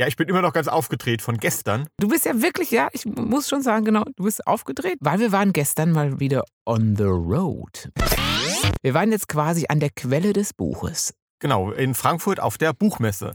Ja, 0.00 0.06
ich 0.06 0.14
bin 0.14 0.28
immer 0.28 0.42
noch 0.42 0.52
ganz 0.52 0.68
aufgedreht 0.68 1.22
von 1.22 1.38
gestern. 1.38 1.88
Du 1.98 2.06
bist 2.06 2.24
ja 2.24 2.40
wirklich, 2.40 2.70
ja, 2.70 2.86
ich 2.92 3.04
muss 3.04 3.48
schon 3.48 3.62
sagen, 3.62 3.84
genau, 3.84 4.04
du 4.14 4.22
bist 4.22 4.46
aufgedreht, 4.46 4.96
weil 5.00 5.18
wir 5.18 5.32
waren 5.32 5.52
gestern 5.52 5.90
mal 5.90 6.20
wieder 6.20 6.44
on 6.66 6.94
the 6.94 7.02
road. 7.02 7.90
Wir 8.80 8.94
waren 8.94 9.10
jetzt 9.10 9.26
quasi 9.26 9.66
an 9.68 9.80
der 9.80 9.90
Quelle 9.90 10.32
des 10.32 10.54
Buches. 10.54 11.14
Genau, 11.40 11.72
in 11.72 11.96
Frankfurt 11.96 12.38
auf 12.38 12.58
der 12.58 12.74
Buchmesse. 12.74 13.34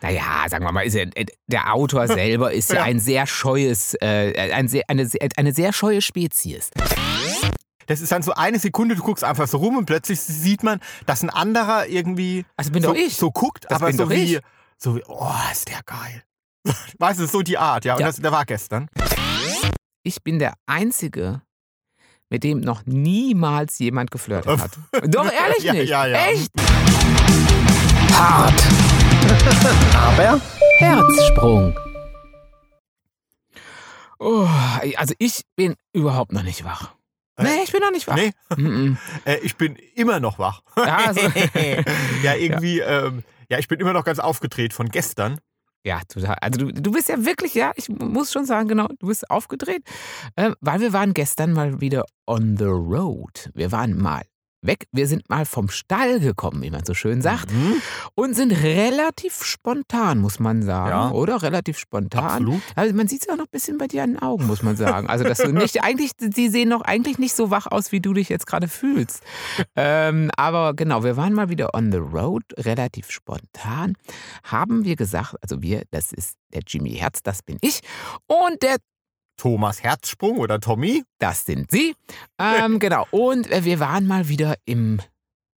Naja, 0.00 0.46
sagen 0.48 0.64
wir 0.64 0.72
mal, 0.72 0.86
ist 0.86 0.94
er, 0.94 1.10
der 1.48 1.74
Autor 1.74 2.06
selber 2.08 2.50
ist 2.50 2.72
ja, 2.72 2.82
ein 2.84 2.98
sehr 2.98 3.26
scheues, 3.26 3.94
äh, 4.00 4.50
ein 4.50 4.68
sehr, 4.68 4.84
eine, 4.88 5.06
eine 5.36 5.52
sehr 5.52 5.74
scheue 5.74 6.00
Spezies. 6.00 6.70
Das 7.88 8.00
ist 8.00 8.10
dann 8.10 8.22
so 8.22 8.32
eine 8.32 8.58
Sekunde, 8.58 8.94
du 8.94 9.02
guckst 9.02 9.22
einfach 9.22 9.46
so 9.46 9.58
rum 9.58 9.76
und 9.76 9.84
plötzlich 9.84 10.18
sieht 10.18 10.62
man, 10.62 10.80
dass 11.04 11.22
ein 11.22 11.28
anderer 11.28 11.88
irgendwie 11.88 12.46
also 12.56 12.70
so, 12.80 12.94
so 13.10 13.30
guckt, 13.30 13.66
Das 13.68 13.82
aber 13.82 13.92
so 13.92 14.08
wie, 14.08 14.36
ich. 14.36 14.40
So 14.78 14.96
wie, 14.96 15.02
oh, 15.06 15.32
ist 15.52 15.68
der 15.68 15.80
geil. 15.84 16.22
Weißt 16.98 17.20
du, 17.20 17.26
so 17.26 17.42
die 17.42 17.58
Art, 17.58 17.84
ja. 17.84 17.94
Und 17.94 18.00
Ja. 18.00 18.06
Das, 18.06 18.16
der 18.16 18.32
war 18.32 18.44
gestern. 18.44 18.88
Ich 20.02 20.22
bin 20.22 20.38
der 20.38 20.54
Einzige, 20.66 21.42
mit 22.30 22.44
dem 22.44 22.60
noch 22.60 22.84
niemals 22.86 23.78
jemand 23.78 24.10
geflirtet 24.10 24.60
hat. 24.60 24.78
Doch, 25.08 25.30
ehrlich 25.30 25.62
Ja, 25.64 25.72
nicht. 25.72 25.88
ja, 25.88 26.06
ja. 26.06 26.26
Echt? 26.26 26.50
Hart. 28.12 28.62
Aber 29.94 30.40
Herzsprung. 30.78 31.78
Oh, 34.20 34.48
also 34.96 35.14
ich 35.18 35.42
bin 35.56 35.74
überhaupt 35.92 36.32
noch 36.32 36.42
nicht 36.42 36.64
wach. 36.64 36.94
Nee, 37.38 37.62
ich 37.64 37.72
bin 37.72 37.80
noch 37.80 37.90
nicht 37.90 38.06
wach. 38.08 38.16
Nee, 38.16 38.32
äh, 39.24 39.38
ich 39.42 39.56
bin 39.56 39.76
immer 39.94 40.20
noch 40.20 40.38
wach. 40.38 40.62
Ja, 40.76 40.96
also, 41.06 41.20
ja, 42.22 42.34
irgendwie, 42.34 42.78
ja. 42.78 43.06
Ähm, 43.06 43.24
ja, 43.48 43.58
ich 43.58 43.68
bin 43.68 43.80
immer 43.80 43.92
noch 43.92 44.04
ganz 44.04 44.18
aufgedreht 44.18 44.72
von 44.72 44.88
gestern. 44.88 45.38
ja, 45.84 46.00
total. 46.08 46.36
Also 46.40 46.66
du, 46.66 46.72
du 46.72 46.90
bist 46.92 47.08
ja 47.08 47.24
wirklich, 47.24 47.54
ja, 47.54 47.72
ich 47.76 47.88
muss 47.88 48.32
schon 48.32 48.44
sagen, 48.44 48.68
genau, 48.68 48.88
du 48.98 49.06
bist 49.06 49.30
aufgedreht, 49.30 49.82
äh, 50.36 50.50
weil 50.60 50.80
wir 50.80 50.92
waren 50.92 51.14
gestern 51.14 51.52
mal 51.52 51.80
wieder 51.80 52.04
on 52.26 52.56
the 52.58 52.64
road. 52.64 53.50
Wir 53.54 53.72
waren 53.72 53.96
mal 53.96 54.22
weg, 54.62 54.86
wir 54.92 55.06
sind 55.06 55.28
mal 55.30 55.44
vom 55.46 55.68
Stall 55.68 56.20
gekommen, 56.20 56.62
wie 56.62 56.70
man 56.70 56.84
so 56.84 56.92
schön 56.94 57.22
sagt, 57.22 57.52
Mhm. 57.52 57.80
und 58.14 58.34
sind 58.34 58.50
relativ 58.52 59.44
spontan, 59.44 60.18
muss 60.18 60.38
man 60.40 60.62
sagen, 60.62 60.90
Ja. 60.90 61.10
oder? 61.10 61.42
Relativ 61.42 61.78
spontan. 61.78 62.24
Absolut. 62.24 62.62
Also 62.74 62.94
man 62.94 63.06
sieht 63.08 63.22
es 63.22 63.28
auch 63.28 63.36
noch 63.36 63.44
ein 63.44 63.50
bisschen 63.52 63.78
bei 63.78 63.86
dir 63.86 64.02
an 64.02 64.14
den 64.14 64.18
Augen, 64.22 64.46
muss 64.46 64.62
man 64.62 64.76
sagen. 64.76 65.08
Also 65.08 65.24
dass 65.24 65.38
du 65.38 65.52
nicht, 65.52 65.82
eigentlich, 65.84 66.12
die 66.18 66.48
sehen 66.48 66.68
noch 66.70 66.82
eigentlich 66.82 67.18
nicht 67.18 67.34
so 67.34 67.50
wach 67.50 67.66
aus, 67.66 67.92
wie 67.92 68.00
du 68.00 68.12
dich 68.14 68.28
jetzt 68.28 68.46
gerade 68.46 68.68
fühlst. 68.68 69.22
ähm, 69.76 70.30
aber 70.36 70.74
genau, 70.74 71.04
wir 71.04 71.16
waren 71.16 71.32
mal 71.34 71.48
wieder 71.48 71.74
on 71.74 71.92
the 71.92 71.98
road, 71.98 72.42
relativ 72.58 73.10
spontan. 73.10 73.94
Haben 74.44 74.84
wir 74.84 74.96
gesagt, 74.96 75.34
also 75.42 75.62
wir, 75.62 75.82
das 75.90 76.12
ist 76.12 76.36
der 76.52 76.62
Jimmy 76.66 76.94
Herz, 76.96 77.22
das 77.22 77.42
bin 77.42 77.58
ich. 77.60 77.80
Und 78.26 78.62
der 78.62 78.76
Thomas 79.38 79.82
Herzsprung 79.82 80.36
oder 80.38 80.60
Tommy. 80.60 81.04
das 81.18 81.46
sind 81.46 81.70
Sie. 81.70 81.94
Ähm, 82.38 82.78
genau. 82.80 83.06
Und 83.10 83.50
äh, 83.50 83.64
wir 83.64 83.80
waren 83.80 84.06
mal 84.06 84.28
wieder 84.28 84.56
im 84.66 85.00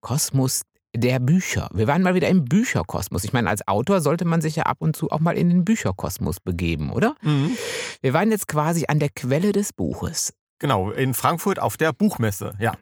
Kosmos 0.02 0.62
der 0.96 1.20
Bücher. 1.20 1.70
Wir 1.74 1.88
waren 1.88 2.02
mal 2.02 2.16
wieder 2.16 2.28
im 2.30 2.46
Bücherkosmos. 2.46 3.24
Ich 3.24 3.34
meine, 3.34 3.50
als 3.50 3.68
Autor 3.68 4.02
sollte 4.02 4.26
man 4.26 4.42
sich 4.42 4.56
ja 4.58 4.64
ab 4.64 4.78
und 4.80 4.96
zu 4.96 5.10
auch 5.10 5.20
mal 5.20 5.38
in 5.38 5.50
den 5.50 5.64
Bücherkosmos 5.66 6.40
begeben, 6.40 6.92
oder? 6.92 7.16
Mhm. 7.22 7.56
Wir 8.02 8.14
waren 8.14 8.30
jetzt 8.32 8.48
quasi 8.48 8.86
an 8.88 9.00
der 9.00 9.10
Quelle 9.10 9.52
des 9.52 9.74
Buches. 9.74 10.34
Genau, 10.60 10.92
in 10.92 11.16
Frankfurt 11.16 11.60
auf 11.60 11.76
der 11.76 11.92
Buchmesse. 11.92 12.54
Ja, 12.60 12.74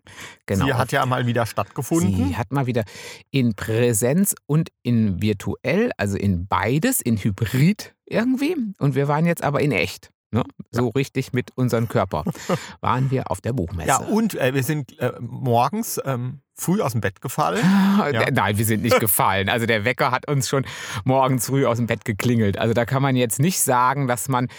Genau. 0.48 0.66
sie 0.66 0.74
hat 0.74 0.92
ja 0.92 1.06
mal 1.06 1.28
wieder 1.28 1.46
stattgefunden. 1.46 2.14
Sie 2.14 2.36
hat 2.36 2.52
mal 2.52 2.66
wieder 2.66 2.84
in 3.32 3.54
Präsenz 3.56 4.36
und 4.48 4.70
in 4.84 5.22
virtuell, 5.22 5.92
also 5.96 6.18
in 6.18 6.46
beides, 6.48 7.00
in 7.00 7.16
Hybrid 7.18 7.96
irgendwie. 8.06 8.58
Und 8.80 8.96
wir 8.96 9.08
waren 9.08 9.26
jetzt 9.26 9.44
aber 9.44 9.62
in 9.62 9.72
echt. 9.72 10.10
Ne? 10.32 10.44
So 10.72 10.90
richtig 10.90 11.34
mit 11.34 11.52
unserem 11.56 11.88
Körper 11.88 12.24
waren 12.82 13.10
wir 13.10 13.32
auf 13.32 13.42
der 13.42 13.54
Buchmesse. 13.54 13.88
Ja, 13.88 13.98
und 13.98 14.36
äh, 14.36 14.54
wir 14.54 14.62
sind 14.64 14.98
äh, 15.00 15.14
morgens 15.20 16.00
ähm, 16.06 16.42
früh 16.54 16.82
aus 16.82 16.92
dem 16.92 17.02
Bett 17.02 17.20
gefallen. 17.22 17.64
Der- 18.12 18.32
Nein, 18.32 18.58
wir 18.58 18.66
sind 18.66 18.84
nicht 18.84 19.00
gefallen. 19.00 19.50
Also 19.50 19.66
der 19.66 19.86
Wecker 19.86 20.12
hat 20.12 20.30
uns 20.30 20.48
schon 20.48 20.66
morgens 21.04 21.48
früh 21.48 21.66
aus 21.66 21.78
dem 21.78 21.88
Bett 21.88 22.06
geklingelt. 22.06 22.60
Also 22.60 22.74
da 22.76 22.86
kann 22.86 23.02
man 23.02 23.16
jetzt 23.16 23.40
nicht 23.40 23.60
sagen, 23.60 24.08
dass 24.08 24.28
man 24.30 24.50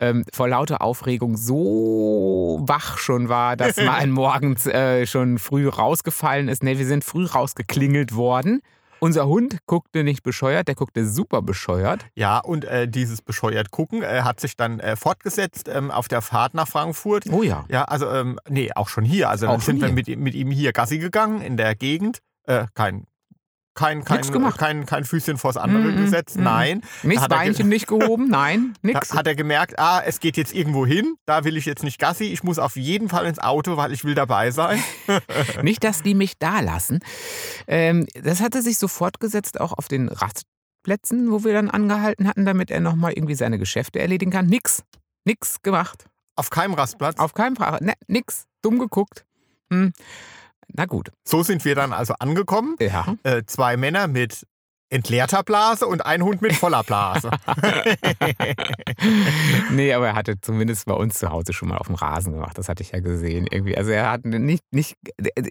ähm, 0.00 0.24
vor 0.32 0.48
lauter 0.48 0.82
Aufregung 0.82 1.36
so 1.36 2.60
wach 2.66 2.98
schon 2.98 3.28
war, 3.28 3.56
dass 3.56 3.76
man 3.84 4.10
morgens 4.10 4.66
äh, 4.66 5.06
schon 5.06 5.38
früh 5.38 5.68
rausgefallen 5.68 6.48
ist. 6.48 6.62
Nee, 6.64 6.78
wir 6.78 6.86
sind 6.86 7.04
früh 7.04 7.26
rausgeklingelt 7.26 8.16
worden. 8.16 8.60
Unser 9.02 9.26
Hund 9.26 9.58
guckte 9.66 10.04
nicht 10.04 10.22
bescheuert, 10.22 10.68
der 10.68 10.76
guckte 10.76 11.04
super 11.08 11.42
bescheuert. 11.42 12.06
Ja, 12.14 12.38
und 12.38 12.64
äh, 12.64 12.86
dieses 12.86 13.20
bescheuert 13.20 13.72
gucken 13.72 14.04
äh, 14.04 14.22
hat 14.22 14.38
sich 14.38 14.56
dann 14.56 14.78
äh, 14.78 14.94
fortgesetzt 14.94 15.68
ähm, 15.68 15.90
auf 15.90 16.06
der 16.06 16.22
Fahrt 16.22 16.54
nach 16.54 16.68
Frankfurt. 16.68 17.24
Oh 17.32 17.42
ja. 17.42 17.64
Ja, 17.68 17.82
also, 17.86 18.08
ähm, 18.08 18.38
nee, 18.48 18.70
auch 18.76 18.88
schon 18.88 19.02
hier. 19.04 19.28
Also 19.28 19.48
Auch 19.48 19.54
dann 19.54 19.60
sind 19.60 19.80
schon 19.80 19.80
wir 19.80 19.86
hier. 19.88 19.94
mit, 19.96 20.08
ihm- 20.08 20.20
mit 20.22 20.34
ihm 20.36 20.50
hier 20.52 20.72
Gassi 20.72 20.98
gegangen 20.98 21.42
in 21.42 21.56
der 21.56 21.74
Gegend. 21.74 22.18
Äh, 22.46 22.66
kein, 22.74 23.06
kein, 23.74 24.04
kein, 24.04 24.20
gemacht. 24.22 24.58
kein, 24.58 24.84
kein 24.86 25.04
Füßchen 25.04 25.38
vors 25.38 25.56
andere 25.56 25.92
Mm, 25.92 25.96
gesetzt. 25.96 26.36
mm. 26.38 26.42
Nein. 26.42 26.82
Nicht 27.02 27.20
Hat 27.22 27.30
er 27.32 27.38
ge- 27.38 27.46
Beinchen 27.46 27.68
nicht 27.68 27.86
gehoben, 27.86 28.28
nein, 28.30 28.74
nix. 28.82 29.08
Da 29.08 29.16
hat 29.16 29.26
er 29.26 29.34
gemerkt, 29.34 29.78
ah, 29.78 30.02
es 30.04 30.20
geht 30.20 30.36
jetzt 30.36 30.54
irgendwo 30.54 30.84
hin, 30.86 31.14
da 31.26 31.44
will 31.44 31.56
ich 31.56 31.64
jetzt 31.64 31.82
nicht 31.82 31.98
Gassi, 31.98 32.24
ich 32.24 32.42
muss 32.42 32.58
auf 32.58 32.76
jeden 32.76 33.08
Fall 33.08 33.26
ins 33.26 33.38
Auto, 33.38 33.76
weil 33.76 33.92
ich 33.92 34.04
will 34.04 34.14
dabei 34.14 34.50
sein. 34.50 34.82
Nicht, 35.62 35.82
dass 35.84 36.02
die 36.02 36.14
mich 36.14 36.38
da 36.38 36.60
lassen. 36.60 36.98
Ähm, 37.66 38.06
das 38.22 38.40
hatte 38.40 38.60
sich 38.62 38.78
so 38.78 38.88
fortgesetzt 38.88 39.60
auch 39.60 39.72
auf 39.72 39.88
den 39.88 40.08
Rastplätzen, 40.08 41.30
wo 41.30 41.44
wir 41.44 41.52
dann 41.52 41.70
angehalten 41.70 42.26
hatten, 42.28 42.44
damit 42.44 42.70
er 42.70 42.80
nochmal 42.80 43.12
irgendwie 43.12 43.34
seine 43.34 43.58
Geschäfte 43.58 44.00
erledigen 44.00 44.30
kann. 44.30 44.46
Nix. 44.46 44.82
Nix 45.24 45.62
gemacht. 45.62 46.06
Auf 46.36 46.50
keinem 46.50 46.74
Rastplatz. 46.74 47.18
Auf 47.18 47.34
keinem. 47.34 47.54
Ne, 47.80 47.94
nix. 48.06 48.44
Dumm 48.62 48.78
geguckt. 48.78 49.24
Hm. 49.72 49.92
Na 50.68 50.86
gut. 50.86 51.10
So 51.24 51.42
sind 51.42 51.64
wir 51.64 51.74
dann 51.74 51.92
also 51.92 52.14
angekommen. 52.18 52.76
Ja. 52.80 53.16
Äh, 53.22 53.42
zwei 53.46 53.76
Männer 53.76 54.08
mit 54.08 54.46
entleerter 54.92 55.42
Blase 55.42 55.86
und 55.86 56.04
ein 56.06 56.22
Hund 56.22 56.42
mit 56.42 56.54
voller 56.54 56.84
Blase. 56.84 57.30
nee, 59.70 59.92
aber 59.92 60.08
er 60.08 60.14
hatte 60.14 60.40
zumindest 60.40 60.86
bei 60.86 60.94
uns 60.94 61.18
zu 61.18 61.30
Hause 61.30 61.52
schon 61.52 61.68
mal 61.68 61.78
auf 61.78 61.86
dem 61.86 61.96
Rasen 61.96 62.32
gemacht. 62.34 62.56
Das 62.58 62.68
hatte 62.68 62.82
ich 62.82 62.92
ja 62.92 63.00
gesehen 63.00 63.46
irgendwie. 63.50 63.76
Also 63.76 63.90
er 63.90 64.10
hat 64.10 64.24
nicht, 64.24 64.64
nicht 64.72 64.96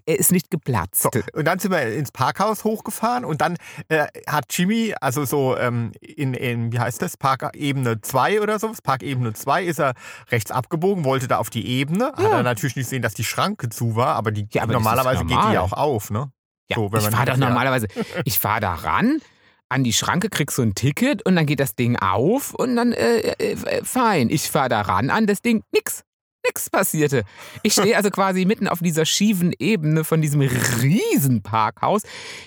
er 0.06 0.19
ist 0.19 0.31
nicht 0.31 0.50
geplatzt. 0.51 1.03
So, 1.03 1.09
und 1.34 1.46
dann 1.46 1.59
sind 1.59 1.72
wir 1.72 1.81
ins 1.94 2.12
Parkhaus 2.12 2.63
hochgefahren 2.63 3.25
und 3.25 3.41
dann 3.41 3.57
äh, 3.90 4.07
hat 4.28 4.46
Jimmy, 4.50 4.94
also 5.01 5.25
so 5.25 5.57
ähm, 5.57 5.91
in, 6.00 6.34
in, 6.34 6.72
wie 6.72 6.80
heißt 6.80 7.01
das, 7.01 7.18
Parkebene 7.18 8.01
2 8.01 8.41
oder 8.41 8.59
so, 8.59 8.72
Parkebene 8.84 9.34
2 9.34 9.63
ist 9.66 9.80
er 9.80 9.94
rechts 10.30 10.51
abgebogen, 10.51 11.03
wollte 11.03 11.28
da 11.28 11.38
auf 11.38 11.50
die 11.50 11.68
Ebene. 11.68 12.06
Hat 12.13 12.19
Ja. 12.19 12.30
er 12.38 12.44
natürlich 12.44 12.75
nicht 12.75 12.85
gesehen, 12.85 13.01
dass 13.01 13.13
die 13.13 13.24
Schranke 13.24 13.69
zu 13.69 13.96
war, 13.96 14.16
aber, 14.16 14.31
die, 14.31 14.47
Ja, 14.51 14.63
aber 14.63 14.74
normalerweise 14.74 15.22
geht 15.22 15.31
die 15.31 15.35
normal. 15.35 15.53
ja 15.53 15.62
auch 15.62 15.74
auf, 15.74 16.09
ne? 16.12 16.31
Ja, 16.72 16.76
So, 16.76 16.90
ich 16.94 17.04
fahre 17.06 17.26
doch 17.26 17.38
ja. 17.38 17.38
normalerweise, 17.38 17.88
ich 18.26 18.40
fahre 18.40 18.62
da 18.62 18.74
ran, 18.74 19.20
an 19.70 19.84
die 19.84 19.94
Schranke, 19.94 20.30
krieg 20.30 20.52
so 20.52 20.62
ein 20.62 20.76
Ticket 20.76 21.26
und 21.26 21.36
dann 21.36 21.46
geht 21.46 21.59
das 21.59 21.76
Ding 21.76 21.96
auf 21.98 22.54
und 22.54 22.76
dann, 22.76 22.92
äh, 22.92 23.20
äh, 23.20 23.84
fein. 23.84 24.30
Ich 24.30 24.50
fahre 24.52 24.70
da 24.70 24.81
ran 24.81 25.10
an 25.10 25.28
das 25.28 25.42
Ding, 25.42 25.64
nix. 25.72 26.04
Nix 26.44 26.72
passierte. 26.72 27.24
Ich 27.62 27.74
stehe 27.74 27.96
also 27.96 28.10
quasi 28.10 28.46
mitten 28.46 28.68
auf 28.68 28.80
dieser 28.80 29.06
schiefen 29.06 29.54
Ebene 29.60 30.04
von 30.04 30.24
diesem 30.24 30.42
riesen 30.42 31.44
Parkhaus. 31.44 32.02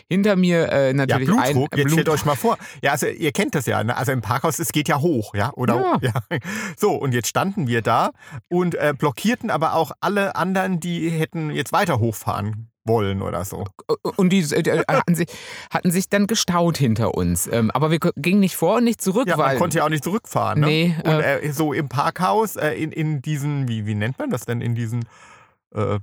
Hinter 0.09 0.34
mir 0.34 0.69
äh, 0.73 0.89
Ja, 0.89 0.93
natürlich 0.95 1.29
Blutdruck. 1.29 1.73
ein 1.75 1.79
Jetzt 1.79 1.93
stellt 1.93 2.09
euch 2.09 2.25
mal 2.25 2.34
vor. 2.34 2.59
Ja, 2.83 2.91
also 2.91 3.07
ihr 3.07 3.31
kennt 3.31 3.55
das 3.55 3.67
ja. 3.67 3.84
Ne? 3.84 3.97
Also 3.97 4.11
im 4.11 4.21
Parkhaus, 4.21 4.59
es 4.59 4.73
geht 4.73 4.89
ja 4.89 5.01
hoch, 5.01 5.34
ja? 5.37 5.53
Oder? 5.55 6.01
Ja. 6.03 6.13
So, 6.77 6.91
und 6.91 7.15
jetzt 7.15 7.29
standen 7.29 7.69
wir 7.69 7.83
da 7.83 8.11
und 8.49 8.75
äh, 8.75 8.95
blockierten 8.99 9.49
aber 9.49 9.75
auch 9.75 9.93
alle 10.01 10.34
anderen, 10.34 10.81
die 10.81 11.09
hätten 11.11 11.51
jetzt 11.51 11.73
weiter 11.73 12.01
hochfahren 12.01 12.74
wollen 12.87 13.22
oder 13.22 13.45
so. 13.45 13.65
Und 14.17 14.31
die 14.31 14.41
äh, 14.41 14.84
hatten, 14.89 15.15
sich, 15.15 15.28
hatten 15.71 15.91
sich 15.91 16.09
dann 16.09 16.27
gestaut 16.27 16.77
hinter 16.78 17.15
uns. 17.15 17.47
Ähm, 17.47 17.71
aber 17.71 17.91
wir 17.91 17.99
gingen 18.17 18.41
nicht 18.41 18.56
vor 18.56 18.77
und 18.77 18.84
nicht 18.84 19.00
zurück, 19.00 19.27
Ja, 19.28 19.39
weil. 19.39 19.48
man 19.54 19.59
konnte 19.59 19.78
ja 19.78 19.84
auch 19.84 19.89
nicht 19.89 20.04
zurückfahren. 20.04 20.60
Ne? 20.60 20.66
Nee, 20.66 20.97
Und 21.04 21.10
äh, 21.21 21.53
so 21.53 21.72
im 21.72 21.89
Parkhaus, 21.89 22.57
äh, 22.57 22.72
in, 22.75 22.92
in 22.92 23.22
diesen, 23.22 23.69
wie, 23.69 23.86
wie 23.86 23.95
nennt 23.95 24.19
man 24.19 24.31
das 24.31 24.45
denn, 24.45 24.60
in 24.60 24.75
diesen, 24.75 25.04
äh, 25.75 25.98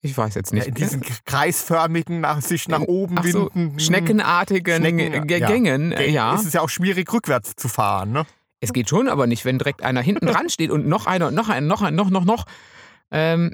ich 0.00 0.16
weiß 0.16 0.34
jetzt 0.34 0.50
ja, 0.50 0.56
nicht. 0.58 0.68
in 0.68 0.74
diesen 0.74 1.02
kreisförmigen, 1.24 2.20
nach, 2.20 2.40
sich 2.40 2.68
nach 2.68 2.80
oben 2.80 3.16
Ach 3.18 3.24
so, 3.24 3.50
windenden 3.54 3.78
schneckenartigen 3.80 4.76
Schnecken- 4.82 5.26
G- 5.26 5.38
ja. 5.38 5.46
Gängen. 5.48 5.92
äh, 5.92 6.08
Ja. 6.10 6.34
ist 6.34 6.46
es 6.46 6.52
ja 6.52 6.60
auch 6.60 6.68
schwierig, 6.68 7.12
rückwärts 7.12 7.54
zu 7.56 7.68
fahren. 7.68 8.12
Ne? 8.12 8.26
Es 8.60 8.72
geht 8.72 8.88
schon, 8.88 9.08
aber 9.08 9.26
nicht, 9.26 9.44
wenn 9.44 9.58
direkt 9.58 9.82
einer 9.82 10.00
hinten 10.02 10.26
dran 10.26 10.48
steht 10.48 10.70
und 10.70 10.86
noch 10.86 11.06
einer 11.06 11.28
und 11.28 11.34
noch 11.34 11.48
einer, 11.48 11.66
noch 11.66 11.82
einer, 11.82 11.90
noch, 11.96 12.10
noch, 12.10 12.24
noch. 12.24 12.44
Ähm, 13.10 13.52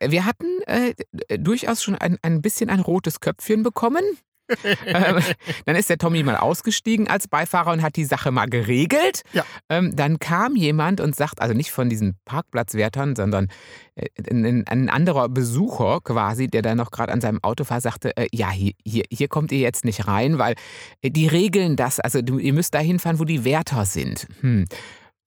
wir 0.00 0.24
hatten 0.24 0.46
äh, 0.66 0.94
durchaus 1.38 1.82
schon 1.82 1.94
ein, 1.94 2.18
ein 2.22 2.42
bisschen 2.42 2.70
ein 2.70 2.80
rotes 2.80 3.20
Köpfchen 3.20 3.62
bekommen. 3.62 4.02
ähm, 4.86 5.20
dann 5.64 5.76
ist 5.76 5.90
der 5.90 5.98
Tommy 5.98 6.22
mal 6.22 6.36
ausgestiegen 6.36 7.08
als 7.08 7.28
Beifahrer 7.28 7.72
und 7.72 7.82
hat 7.82 7.96
die 7.96 8.04
Sache 8.04 8.30
mal 8.30 8.46
geregelt. 8.46 9.22
Ja. 9.32 9.44
Ähm, 9.68 9.94
dann 9.94 10.18
kam 10.18 10.56
jemand 10.56 11.00
und 11.00 11.14
sagt, 11.14 11.40
also 11.40 11.54
nicht 11.54 11.70
von 11.70 11.88
diesen 11.88 12.16
Parkplatzwärtern, 12.24 13.16
sondern 13.16 13.48
äh, 13.94 14.08
ein, 14.30 14.66
ein 14.66 14.88
anderer 14.88 15.28
Besucher 15.28 16.00
quasi, 16.02 16.48
der 16.48 16.62
da 16.62 16.74
noch 16.74 16.90
gerade 16.90 17.12
an 17.12 17.20
seinem 17.20 17.42
Auto 17.42 17.64
war, 17.68 17.80
sagte, 17.80 18.16
äh, 18.16 18.26
ja, 18.32 18.50
hier, 18.50 18.72
hier, 18.84 19.04
hier 19.10 19.28
kommt 19.28 19.52
ihr 19.52 19.60
jetzt 19.60 19.84
nicht 19.84 20.06
rein, 20.06 20.38
weil 20.38 20.54
äh, 21.02 21.10
die 21.10 21.26
regeln 21.26 21.76
das. 21.76 22.00
Also 22.00 22.18
ihr 22.18 22.52
müsst 22.52 22.74
da 22.74 22.80
hinfahren, 22.80 23.18
wo 23.18 23.24
die 23.24 23.44
Wärter 23.44 23.84
sind. 23.84 24.26
Hm. 24.40 24.66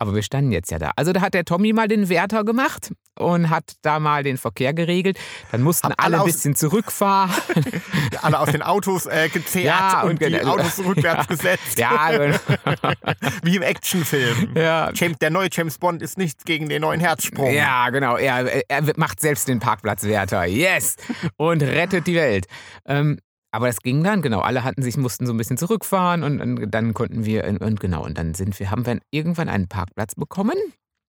Aber 0.04 0.16
wir 0.16 0.22
standen 0.22 0.52
jetzt 0.52 0.70
ja 0.70 0.80
da. 0.80 0.92
Also 0.98 1.14
da 1.14 1.22
hat 1.22 1.34
der 1.34 1.46
Tommy 1.46 1.72
mal 1.72 1.88
den 1.88 2.10
Wärter 2.10 2.44
gemacht 2.44 2.92
und 3.18 3.50
hat 3.50 3.76
da 3.84 4.02
mal 4.02 4.22
den 4.22 4.38
Verkehr 4.38 4.74
geregelt. 4.74 5.18
Dann 5.54 5.62
mussten 5.62 5.94
alle 5.94 5.98
alle 5.98 6.20
ein 6.20 6.26
bisschen 6.26 6.58
zurückfahren. 6.58 7.34
Alle 8.22 8.40
aus 8.40 8.52
den 8.52 8.62
Autos 8.62 9.06
äh, 9.06 9.30
gezerrt 9.30 9.66
Ja, 9.66 10.02
und, 10.02 10.12
und 10.12 10.22
die 10.22 10.26
genau. 10.26 10.56
Autos 10.56 10.80
rückwärts 10.84 11.28
gesetzt. 11.30 11.80
ja, 11.80 12.12
genau. 12.12 12.38
Wie 13.44 13.56
im 13.56 13.62
Actionfilm. 13.62 14.56
ja. 14.58 14.92
James, 14.94 15.20
der 15.20 15.30
neue 15.30 15.48
James 15.50 15.78
Bond 15.78 16.02
ist 16.02 16.18
nichts 16.18 16.44
gegen 16.44 16.68
den 16.68 16.82
neuen 16.82 17.00
Herzsprung. 17.00 17.54
Ja, 17.54 17.90
genau. 17.92 18.18
Er, 18.18 18.70
er 18.70 18.94
macht 18.98 19.22
selbst 19.22 19.48
den 19.48 19.60
Parkplatzwärter. 19.62 20.44
Yes! 20.46 20.98
Und 21.38 21.64
rettet 21.64 22.08
die 22.08 22.16
Welt. 22.16 22.48
Ähm, 22.86 23.20
aber 23.54 23.68
das 23.68 23.82
ging 23.82 24.04
dann, 24.04 24.22
genau. 24.24 24.40
Alle 24.40 24.64
hatten 24.64 24.82
sich, 24.82 24.98
mussten 24.98 25.28
so 25.28 25.34
ein 25.34 25.38
bisschen 25.38 25.58
zurückfahren 25.58 26.24
und, 26.24 26.42
und 26.42 26.72
dann 26.72 26.94
konnten 26.96 27.24
wir, 27.24 27.46
und 27.62 27.80
genau, 27.80 28.04
und 28.04 28.18
dann 28.18 28.34
sind 28.34 28.60
wir, 28.60 28.72
haben 28.72 28.86
wir 28.86 29.00
irgendwann 29.12 29.48
einen 29.48 29.68
Parkplatz 29.68 30.16
bekommen. 30.16 30.56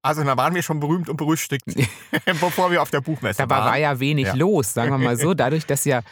Also 0.03 0.23
da 0.23 0.37
waren 0.37 0.55
wir 0.55 0.63
schon 0.63 0.81
berühmt 0.81 1.09
und 1.09 1.17
berüchtigt, 1.17 1.65
bevor 2.27 2.71
wir 2.71 2.83
auf 2.83 2.91
der 2.91 3.01
Buchmesse 3.01 3.39
Dabei 3.39 3.57
waren. 3.57 3.65
war 3.71 3.79
ja 3.79 3.99
wenig 3.99 4.27
Ja. 4.27 4.35
los, 4.35 4.75
sagen 4.75 4.91
wir 4.91 4.99
mal 4.99 5.17
so. 5.17 5.33
Dadurch, 5.33 5.65
dass 5.65 5.87
ja 5.87 6.03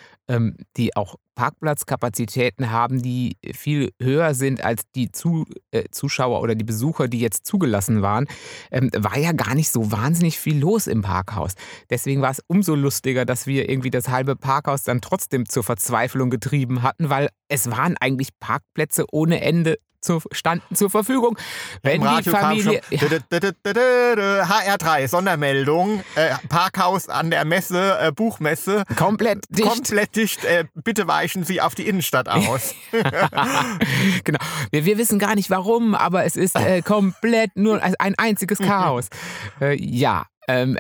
die 0.77 0.97
auch 0.97 1.17
Parkplatzkapazitäten 1.35 2.71
haben, 2.71 3.03
die 3.03 3.37
viel 3.55 3.93
höher 4.01 4.35
sind 4.35 4.63
als 4.63 4.83
die 4.95 5.11
Zu, 5.11 5.47
äh, 5.71 5.85
Zuschauer 5.91 6.41
oder 6.41 6.55
die 6.55 6.65
Besucher, 6.65 7.09
die 7.09 7.21
jetzt 7.21 7.47
zugelassen 7.47 8.03
waren, 8.03 8.27
ähm, 8.71 8.91
war 8.97 9.19
ja 9.19 9.33
gar 9.33 9.55
nicht 9.55 9.71
so 9.71 9.91
wahnsinnig 9.91 10.39
viel 10.39 10.59
los 10.59 10.87
im 10.87 11.03
Parkhaus. 11.03 11.55
Deswegen 11.91 12.23
war 12.23 12.31
es 12.31 12.43
umso 12.47 12.75
lustiger, 12.75 13.25
dass 13.25 13.47
wir 13.47 13.69
irgendwie 13.69 13.91
das 13.91 14.09
halbe 14.09 14.37
Parkhaus 14.37 14.85
dann 14.85 15.01
trotzdem 15.01 15.49
zur 15.49 15.65
Verzweiflung 15.65 16.31
getrieben 16.31 16.83
hatten, 16.83 17.11
weil 17.11 17.29
es 17.49 17.71
waren 17.71 17.97
eigentlich 17.99 18.29
Parkplätze 18.39 19.05
ohne 19.11 19.41
Ende 19.41 19.79
zu, 20.03 20.21
standen 20.33 20.75
zur 20.75 20.91
Verfügung. 20.91 21.39
Wenn 21.83 21.97
Im 21.97 22.03
die 22.03 22.07
Radio 22.09 22.33
Familie. 22.33 22.81
kam 22.81 22.99
schon 22.99 23.09
dä-dä-dä-dä-dä-dä, 23.09 24.43
HR3, 24.43 25.09
Sondermeldung, 25.09 26.03
äh, 26.17 26.35
Parkhaus 26.49 27.09
an 27.09 27.31
der 27.31 27.45
Messe, 27.45 27.99
äh, 28.01 28.13
Buchmesse, 28.13 28.83
Komplett 28.97 29.45
dicht. 29.49 29.69
komplett 29.69 30.17
dicht, 30.17 30.45
äh, 30.45 30.65
bitte 30.75 31.07
weichen 31.07 31.45
Sie 31.45 31.61
auf 31.61 31.75
die 31.75 31.87
Innenstadt 31.87 32.29
aus. 32.29 32.75
genau. 34.25 34.39
Wir, 34.71 34.85
wir 34.85 34.99
wissen 34.99 35.19
gar 35.19 35.35
nicht 35.35 35.51
warum, 35.51 35.95
aber 35.95 36.25
es 36.25 36.37
ist 36.37 36.57
komplett 36.85 37.57
nur 37.57 37.81
ein 37.83 38.15
einziges 38.17 38.59
Chaos. 38.59 39.09
ja, 39.77 40.27
ähm, 40.49 40.77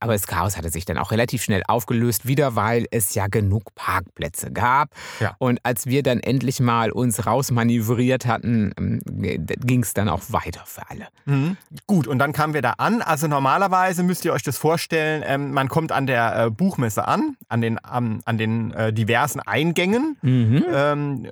aber 0.00 0.12
das 0.12 0.26
Chaos 0.26 0.56
hatte 0.56 0.70
sich 0.70 0.84
dann 0.84 0.98
auch 0.98 1.10
relativ 1.10 1.42
schnell 1.42 1.62
aufgelöst, 1.66 2.26
wieder 2.26 2.56
weil 2.56 2.86
es 2.90 3.14
ja 3.14 3.26
genug 3.26 3.74
Parkplätze 3.74 4.50
gab. 4.52 4.90
Ja. 5.20 5.34
Und 5.38 5.60
als 5.62 5.86
wir 5.86 6.02
dann 6.02 6.20
endlich 6.20 6.60
mal 6.60 6.90
uns 6.90 7.26
rausmanövriert 7.26 8.26
hatten, 8.26 8.72
ging 9.04 9.82
es 9.82 9.94
dann 9.94 10.08
auch 10.08 10.22
weiter 10.28 10.62
für 10.66 10.88
alle. 10.88 11.08
Mhm. 11.26 11.56
Gut, 11.86 12.06
und 12.06 12.18
dann 12.18 12.32
kamen 12.32 12.54
wir 12.54 12.62
da 12.62 12.74
an. 12.78 13.02
Also 13.02 13.26
normalerweise 13.26 14.02
müsst 14.02 14.24
ihr 14.24 14.32
euch 14.32 14.42
das 14.42 14.56
vorstellen, 14.56 15.22
ähm, 15.26 15.52
man 15.52 15.68
kommt 15.68 15.92
an 15.92 16.06
der 16.06 16.46
äh, 16.46 16.50
Buchmesse 16.50 17.06
an, 17.06 17.36
an 17.48 17.60
den, 17.60 17.78
am- 17.84 18.20
an 18.24 18.38
den 18.38 18.72
äh, 18.72 18.92
diversen 18.92 19.40
Eingängen. 19.40 20.16
Mhm. 20.22 20.64
Ähm, 20.72 21.28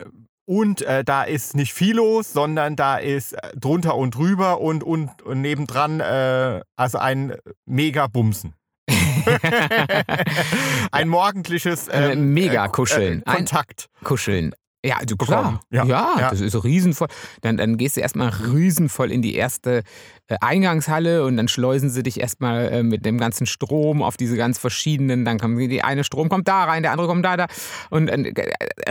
und 0.48 0.80
äh, 0.80 1.04
da 1.04 1.24
ist 1.24 1.56
nicht 1.56 1.74
viel 1.74 1.96
los, 1.96 2.32
sondern 2.32 2.74
da 2.74 2.96
ist 2.96 3.34
äh, 3.34 3.54
drunter 3.54 3.96
und 3.96 4.14
drüber 4.14 4.62
und, 4.62 4.82
und, 4.82 5.20
und 5.20 5.42
nebendran 5.42 6.00
äh, 6.00 6.62
also 6.74 6.96
ein 6.96 7.34
mega 7.66 8.06
Bumsen. 8.06 8.54
ein 10.90 11.08
morgendliches 11.08 11.88
Äh, 11.88 12.12
ähm, 12.12 12.32
Mega-Kuscheln. 12.32 13.22
Äh, 13.26 13.30
Kontakt. 13.30 13.90
Kuscheln. 14.02 14.54
Ja, 14.84 14.98
du, 15.04 15.16
klar. 15.16 15.60
Ja, 15.70 15.84
Ja, 15.84 16.14
ja. 16.20 16.30
das 16.30 16.40
ist 16.40 16.62
riesenvoll. 16.62 17.08
Dann, 17.40 17.56
dann 17.56 17.76
gehst 17.78 17.96
du 17.96 18.00
erstmal 18.00 18.28
riesenvoll 18.28 19.10
in 19.10 19.22
die 19.22 19.34
erste 19.34 19.82
äh, 20.28 20.36
Eingangshalle 20.40 21.24
und 21.24 21.36
dann 21.36 21.48
schleusen 21.48 21.90
sie 21.90 22.04
dich 22.04 22.20
erstmal 22.20 22.68
äh, 22.68 22.82
mit 22.84 23.04
dem 23.04 23.18
ganzen 23.18 23.46
Strom 23.46 24.02
auf 24.02 24.16
diese 24.16 24.36
ganz 24.36 24.56
verschiedenen. 24.58 25.24
Dann 25.24 25.38
kommt 25.40 25.58
die 25.58 25.82
eine 25.82 26.04
Strom 26.04 26.28
kommt 26.28 26.46
da 26.46 26.62
rein, 26.64 26.82
der 26.84 26.92
andere 26.92 27.08
kommt 27.08 27.24
da, 27.24 27.36
da. 27.36 27.46
Und 27.90 28.06
äh, 28.08 28.32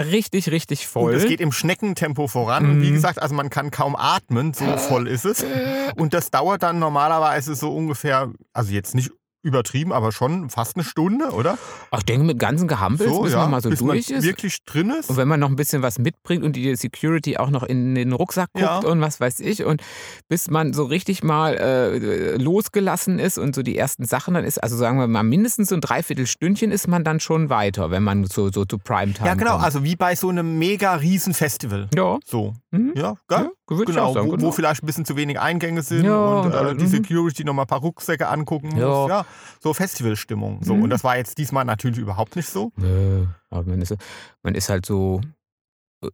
richtig, 0.01 0.51
richtig 0.51 0.88
voll. 0.88 1.12
Und 1.13 1.18
es 1.18 1.25
geht 1.25 1.39
im 1.39 1.54
Schneckentempo 1.54 2.28
voran. 2.28 2.66
Und 2.66 2.78
Mhm. 2.80 2.81
wie 2.81 2.92
gesagt, 2.92 3.22
also 3.22 3.33
man 3.33 3.50
kann 3.50 3.72
kaum 3.72 3.95
atmen, 3.95 4.54
so 4.54 4.66
voll 4.78 5.07
ist 5.07 5.24
es. 5.25 5.45
Und 5.95 6.13
das 6.13 6.31
dauert 6.31 6.63
dann 6.63 6.80
normalerweise 6.80 7.56
so 7.56 7.74
ungefähr, 7.74 8.30
also 8.51 8.74
jetzt 8.74 8.94
nicht 8.94 9.12
übertrieben, 9.44 9.94
aber 9.94 10.12
schon 10.12 10.50
fast 10.50 10.75
eine 10.75 10.84
Stunde, 10.84 11.30
oder? 11.31 11.57
Ach, 11.92 12.00
ich 12.00 12.06
denke, 12.06 12.25
mit 12.25 12.39
ganzen 12.39 12.68
Gehampels, 12.68 13.10
bis 13.22 13.34
man 13.36 13.51
mal 13.51 13.62
so 13.62 13.69
bis 13.69 13.80
durch 13.80 14.10
man 14.10 14.18
ist. 14.18 14.25
wirklich 14.25 14.63
drin 14.66 14.89
ist. 14.89 15.10
Und 15.10 15.18
wenn 15.18 15.28
man 15.28 15.39
noch 15.39 15.50
ein 15.50 15.56
bisschen 15.56 15.81
was 15.81 16.00
mitbringt 16.00 16.44
und 16.44 16.56
die 16.56 16.75
Security 16.75 17.38
auch 17.38 17.50
noch 17.50 17.63
in 17.63 17.95
den 17.95 18.12
Rucksack 18.13 18.50
guckt 18.54 18.66
Ja. 18.66 18.80
und 18.80 19.00
was 19.01 19.19
weiß 19.19 19.39
ich 19.39 19.63
und 19.63 19.81
bis 20.28 20.50
man 20.50 20.74
so 20.74 20.84
richtig 20.84 21.24
mal 21.24 21.56
äh, 21.56 22.36
losgelassen 22.38 23.19
ist 23.19 23.38
und 23.38 23.56
so 23.56 23.63
die 23.63 23.78
ersten 23.78 24.06
Sachen 24.06 24.34
dann 24.34 24.44
ist, 24.44 24.62
also 24.62 24.75
sagen 24.75 24.98
wir 25.00 25.07
mal 25.07 25.24
mindestens 25.24 25.69
so 25.69 25.75
ein 25.75 25.81
Dreiviertelstündchen 25.81 26.72
ist 26.72 26.88
man 26.88 27.04
dann 27.04 27.19
schon 27.19 27.50
weiter, 27.50 27.92
wenn 27.92 28.04
man 28.04 28.25
so, 28.25 28.51
so 28.51 28.66
zu 28.66 28.78
Primetime 28.78 29.28
Ja, 29.28 29.36
genau, 29.36 29.51
kommt. 29.54 29.63
also 29.63 29.83
wie 29.83 29.95
bei 29.95 30.16
so 30.16 30.30
einem 30.30 30.57
mega 30.57 30.95
riesen 30.95 31.33
Festival. 31.33 31.88
ja, 31.95 32.18
So, 32.25 32.54
Mhm. 32.72 32.94
ja, 32.95 33.16
ja 33.31 33.48
würde 33.69 33.92
ich 33.92 33.95
Genau, 33.98 34.13
sagen. 34.13 34.28
wo, 34.28 34.31
genau. 34.31 34.44
wo 34.48 34.51
vielleicht 34.51 34.83
ein 34.83 34.86
bisschen 34.86 35.06
zu 35.06 35.16
wenig 35.16 35.40
Eingänge 35.40 35.81
sind 35.81 36.06
Ja, 36.06 36.40
und, 36.42 36.54
äh, 36.54 36.75
die 36.75 36.86
mhm. 36.86 36.88
Security 36.90 37.44
nochmal 37.44 37.66
ein 37.66 37.68
paar 37.68 37.80
Rucksäcke 37.80 38.28
angucken 38.28 38.69
muss. 38.69 38.80
Ja. 39.10 39.25
So 39.60 39.74
Festivalstimmung. 39.74 40.64
So. 40.64 40.76
Mhm. 40.76 40.84
Und 40.84 40.90
das 40.90 41.04
war 41.04 41.18
jetzt 41.18 41.38
diesmal 41.38 41.66
natürlich 41.66 41.98
überhaupt 41.98 42.36
nicht 42.36 42.50
so. 42.50 42.72
Nö, 42.78 43.26
aber 43.50 43.70
man 43.70 43.82
ist, 43.82 43.96
man 44.44 44.56
ist 44.56 44.70
halt 44.70 44.86
so, 44.86 45.22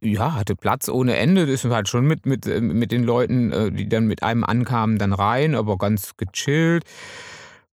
ja, 0.02 0.36
hatte 0.36 0.56
Platz 0.56 0.90
ohne 0.90 1.18
Ende. 1.18 1.46
Das 1.46 1.66
ist 1.66 1.72
halt 1.72 1.90
schon 1.90 2.06
mit, 2.06 2.26
mit, 2.26 2.48
äh, 2.48 2.62
mit 2.62 2.92
den 2.92 3.04
Leuten, 3.04 3.52
äh, 3.52 3.72
die 3.72 3.90
dann 3.90 4.06
mit 4.06 4.24
einem 4.24 4.44
ankamen, 4.44 4.98
dann 4.98 5.14
rein, 5.14 5.56
aber 5.56 5.78
ganz 5.78 6.16
gechillt. 6.18 6.86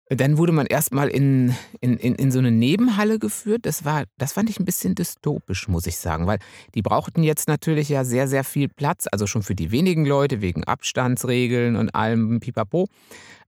Dann 0.10 0.38
wurde 0.38 0.54
man 0.54 0.68
erstmal 0.68 1.10
in, 1.10 1.54
in, 1.82 1.98
in, 1.98 2.16
in 2.16 2.32
so 2.32 2.40
eine 2.40 2.52
Nebenhalle 2.52 3.20
geführt. 3.20 3.66
Das, 3.66 3.84
war, 3.84 4.06
das 4.18 4.32
fand 4.34 4.50
ich 4.50 4.60
ein 4.60 4.66
bisschen 4.66 4.96
dystopisch, 4.96 5.68
muss 5.68 5.86
ich 5.86 5.98
sagen, 5.98 6.28
weil 6.28 6.40
die 6.76 6.82
brauchten 6.82 7.24
jetzt 7.24 7.50
natürlich 7.50 7.90
ja 7.90 8.06
sehr, 8.06 8.28
sehr 8.30 8.46
viel 8.46 8.70
Platz, 8.70 9.08
also 9.12 9.28
schon 9.28 9.44
für 9.44 9.56
die 9.56 9.72
wenigen 9.72 10.06
Leute, 10.06 10.42
wegen 10.42 10.64
Abstandsregeln 10.64 11.76
und 11.76 11.94
allem 11.94 12.40
Pipapo. 12.40 12.88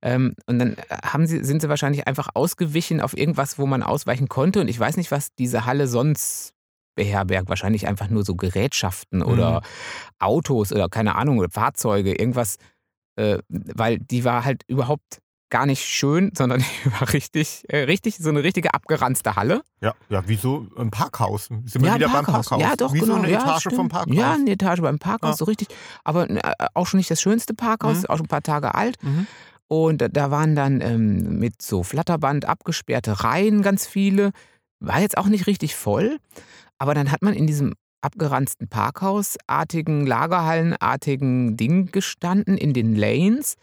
Ähm, 0.01 0.35
und 0.47 0.59
dann 0.59 0.75
haben 1.03 1.27
sie, 1.27 1.43
sind 1.45 1.61
sie 1.61 1.69
wahrscheinlich 1.69 2.07
einfach 2.07 2.29
ausgewichen 2.33 2.99
auf 2.99 3.17
irgendwas, 3.17 3.57
wo 3.57 3.65
man 3.65 3.81
ausweichen 3.81 4.27
konnte. 4.27 4.59
Und 4.59 4.67
ich 4.67 4.79
weiß 4.79 4.97
nicht, 4.97 5.11
was 5.11 5.33
diese 5.35 5.65
Halle 5.65 5.87
sonst 5.87 6.53
beherbergt. 6.95 7.47
Wahrscheinlich 7.47 7.87
einfach 7.87 8.09
nur 8.09 8.25
so 8.25 8.35
Gerätschaften 8.35 9.21
oder 9.23 9.61
Autos 10.19 10.73
oder 10.73 10.89
keine 10.89 11.15
Ahnung, 11.15 11.37
oder 11.37 11.49
Fahrzeuge, 11.49 12.19
irgendwas. 12.19 12.57
Äh, 13.15 13.39
weil 13.47 13.99
die 13.99 14.25
war 14.25 14.43
halt 14.43 14.63
überhaupt 14.67 15.19
gar 15.49 15.65
nicht 15.65 15.83
schön, 15.85 16.31
sondern 16.37 16.59
die 16.85 16.91
war 16.91 17.11
richtig, 17.13 17.63
äh, 17.69 17.79
richtig, 17.83 18.17
so 18.17 18.29
eine 18.29 18.43
richtige 18.43 18.73
abgeranzte 18.73 19.35
Halle. 19.35 19.61
Ja, 19.81 19.93
ja, 20.09 20.27
wie 20.27 20.35
so 20.35 20.67
ein 20.77 20.91
Parkhaus. 20.91 21.45
Sind 21.45 21.73
wir 21.81 21.87
Ja, 21.87 21.95
wieder 21.95 22.07
ein 22.07 22.13
beim 22.13 22.25
Parkhaus. 22.25 22.49
Parkhaus. 22.49 22.67
Ja, 22.69 22.75
doch, 22.75 22.93
wie 22.93 22.99
genau. 22.99 23.15
so 23.15 23.19
eine 23.21 23.31
ja, 23.31 23.39
Etage 23.41 23.59
stimmt. 23.61 23.75
vom 23.75 23.89
Parkhaus. 23.89 24.15
Ja, 24.15 24.33
eine 24.33 24.51
Etage 24.51 24.81
beim 24.81 24.99
Parkhaus, 24.99 25.31
Ja. 25.31 25.37
so 25.37 25.45
richtig. 25.45 25.67
Aber 26.03 26.29
äh, 26.29 26.39
auch 26.73 26.87
schon 26.87 26.97
nicht 26.97 27.09
das 27.11 27.21
schönste 27.21 27.53
Parkhaus, 27.53 27.99
Mhm. 27.99 28.05
auch 28.07 28.17
schon 28.17 28.25
ein 28.25 28.29
paar 28.29 28.43
Tage 28.43 28.75
alt. 28.75 29.01
Mhm. 29.03 29.27
Und 29.67 30.01
da- 30.01 30.07
da 30.07 30.31
waren 30.31 30.55
dann 30.55 30.81
ähm, 30.81 31.39
mit 31.39 31.61
so 31.61 31.83
Flatterband 31.83 32.45
abgesperrte 32.45 33.23
Reihen 33.23 33.61
ganz 33.61 33.85
viele. 33.85 34.31
War 34.79 34.99
jetzt 35.01 35.17
auch 35.17 35.27
nicht 35.27 35.45
richtig 35.47 35.75
voll. 35.75 36.17
Aber 36.77 36.93
dann 36.95 37.11
hat 37.11 37.21
man 37.21 37.33
in 37.33 37.45
diesem 37.47 37.73
abgeranzten 38.01 38.69
Parkhausartigen, 38.69 40.05
Lagerhallenartigen 40.07 41.57
Ding 41.57 41.91
gestanden 41.91 42.57
in 42.57 42.73
den 42.73 42.95
Lanes. 42.95 43.55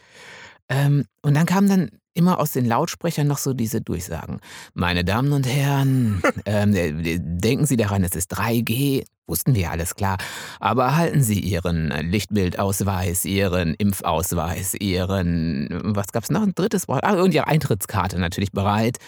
Ähm, 0.69 1.05
und 1.23 1.35
dann 1.35 1.47
kamen 1.47 1.69
dann 1.69 1.91
immer 2.15 2.41
aus 2.41 2.53
den 2.53 2.65
Lautsprechern 2.65 3.27
noch 3.27 3.39
so 3.39 3.53
diese 3.53 3.81
Durchsagen. 3.81 4.41
Meine 4.75 5.05
Damen 5.05 5.33
und 5.33 5.47
Herren, 5.47 6.23
ähm, 6.47 6.75
äh, 6.75 7.19
denken 7.21 7.67
Sie 7.67 7.77
daran, 7.77 8.03
es 8.03 8.17
ist 8.17 8.37
3G. 8.37 9.05
Wussten 9.29 9.55
wir 9.55 9.71
alles 9.73 9.97
klar. 9.97 10.19
Aber 10.61 10.97
halten 10.97 11.23
Sie 11.23 11.41
Ihren 11.41 11.89
Lichtbildausweis, 11.89 13.25
Ihren 13.25 13.75
Impfausweis, 13.75 14.75
Ihren, 14.75 15.69
was 15.97 16.13
gab's 16.13 16.31
noch? 16.31 16.43
Ein 16.43 16.55
drittes 16.55 16.87
Wort? 16.87 17.03
Ah, 17.05 17.21
und 17.21 17.35
Ihre 17.35 17.49
Eintrittskarte 17.49 18.19
natürlich 18.19 18.53
bereit. 18.53 18.99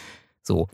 So. 0.42 0.68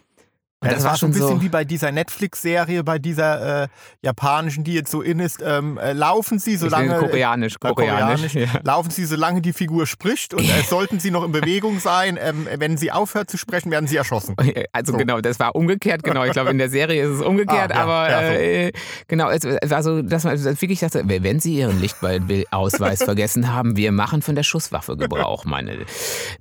Ja, 0.64 0.70
das, 0.70 0.82
das, 0.82 0.84
war 0.84 0.96
so 0.96 1.06
ein 1.06 1.12
schon 1.12 1.20
bisschen 1.20 1.36
so. 1.38 1.42
wie 1.42 1.48
bei 1.48 1.64
dieser 1.64 1.92
Netflix-Serie, 1.92 2.82
bei 2.84 2.98
dieser 2.98 3.64
äh, 3.64 3.68
japanischen, 4.02 4.64
die 4.64 4.74
jetzt 4.74 4.90
so 4.90 5.02
in 5.02 5.20
ist. 5.20 5.42
Ähm, 5.44 5.78
äh, 5.78 5.92
laufen 5.92 6.38
Sie, 6.38 6.56
solange. 6.56 6.98
koreanisch, 6.98 7.54
äh, 7.56 7.58
koreanisch. 7.68 8.32
koreanisch. 8.32 8.34
Ja. 8.34 8.60
Laufen 8.62 8.90
Sie, 8.90 9.04
solange 9.04 9.40
die 9.40 9.52
Figur 9.52 9.86
spricht 9.86 10.34
und 10.34 10.44
äh, 10.44 10.62
sollten 10.68 11.00
Sie 11.00 11.10
noch 11.10 11.24
in 11.24 11.32
Bewegung 11.32 11.78
sein. 11.80 12.18
Ähm, 12.20 12.48
wenn 12.58 12.76
sie 12.76 12.90
aufhört 12.92 13.30
zu 13.30 13.36
sprechen, 13.36 13.70
werden 13.70 13.86
Sie 13.86 13.96
erschossen. 13.96 14.34
Also 14.72 14.92
So. 14.92 14.98
genau, 14.98 15.20
das 15.20 15.38
war 15.38 15.54
umgekehrt, 15.54 16.02
genau. 16.02 16.24
Ich 16.24 16.32
glaube, 16.32 16.50
in 16.50 16.58
der 16.58 16.68
Serie 16.70 17.04
ist 17.04 17.20
es 17.20 17.22
umgekehrt, 17.22 17.70
Ah, 17.72 17.74
ja, 17.76 17.82
aber 17.82 18.26
so. 18.26 18.32
äh, 18.34 18.72
genau, 19.08 19.30
es 19.30 19.44
es 19.44 19.70
war 19.70 19.82
so, 19.82 20.02
dass 20.02 20.24
man 20.24 20.42
wirklich 20.42 20.80
dachte, 20.80 21.02
wenn 21.06 21.40
Sie 21.40 21.54
Ihren 21.56 21.80
Lichtball-Ausweis 21.80 23.02
vergessen 23.04 23.52
haben, 23.52 23.76
wir 23.76 23.92
machen 23.92 24.22
von 24.22 24.34
der 24.34 24.42
Schusswaffe 24.42 24.96
Gebrauch, 24.96 25.44
meine 25.44 25.76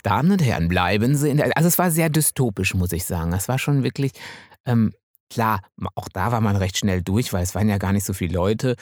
Damen 0.04 0.32
und 0.32 0.42
Herren, 0.44 0.68
bleiben 0.68 1.16
Sie 1.16 1.30
in 1.30 1.38
der. 1.38 1.56
Also 1.56 1.68
es 1.68 1.78
war 1.78 1.92
sehr 1.92 2.10
dystopisch, 2.10 2.74
muss 2.74 2.92
ich 2.92 3.06
sagen. 3.06 3.34
Es 3.34 3.48
war 3.48 3.60
schon 3.60 3.84
wirklich, 3.84 4.13
ähm, 4.66 4.94
klar, 5.30 5.62
auch 5.96 6.10
da 6.10 6.32
war 6.32 6.42
man 6.42 6.56
recht 6.56 6.78
schnell 6.78 7.02
durch, 7.02 7.34
weil 7.34 7.44
es 7.44 7.56
waren 7.56 7.70
ja 7.70 7.78
gar 7.78 7.94
nicht 7.94 8.06
so 8.06 8.14
viele 8.14 8.34
Leute. 8.34 8.76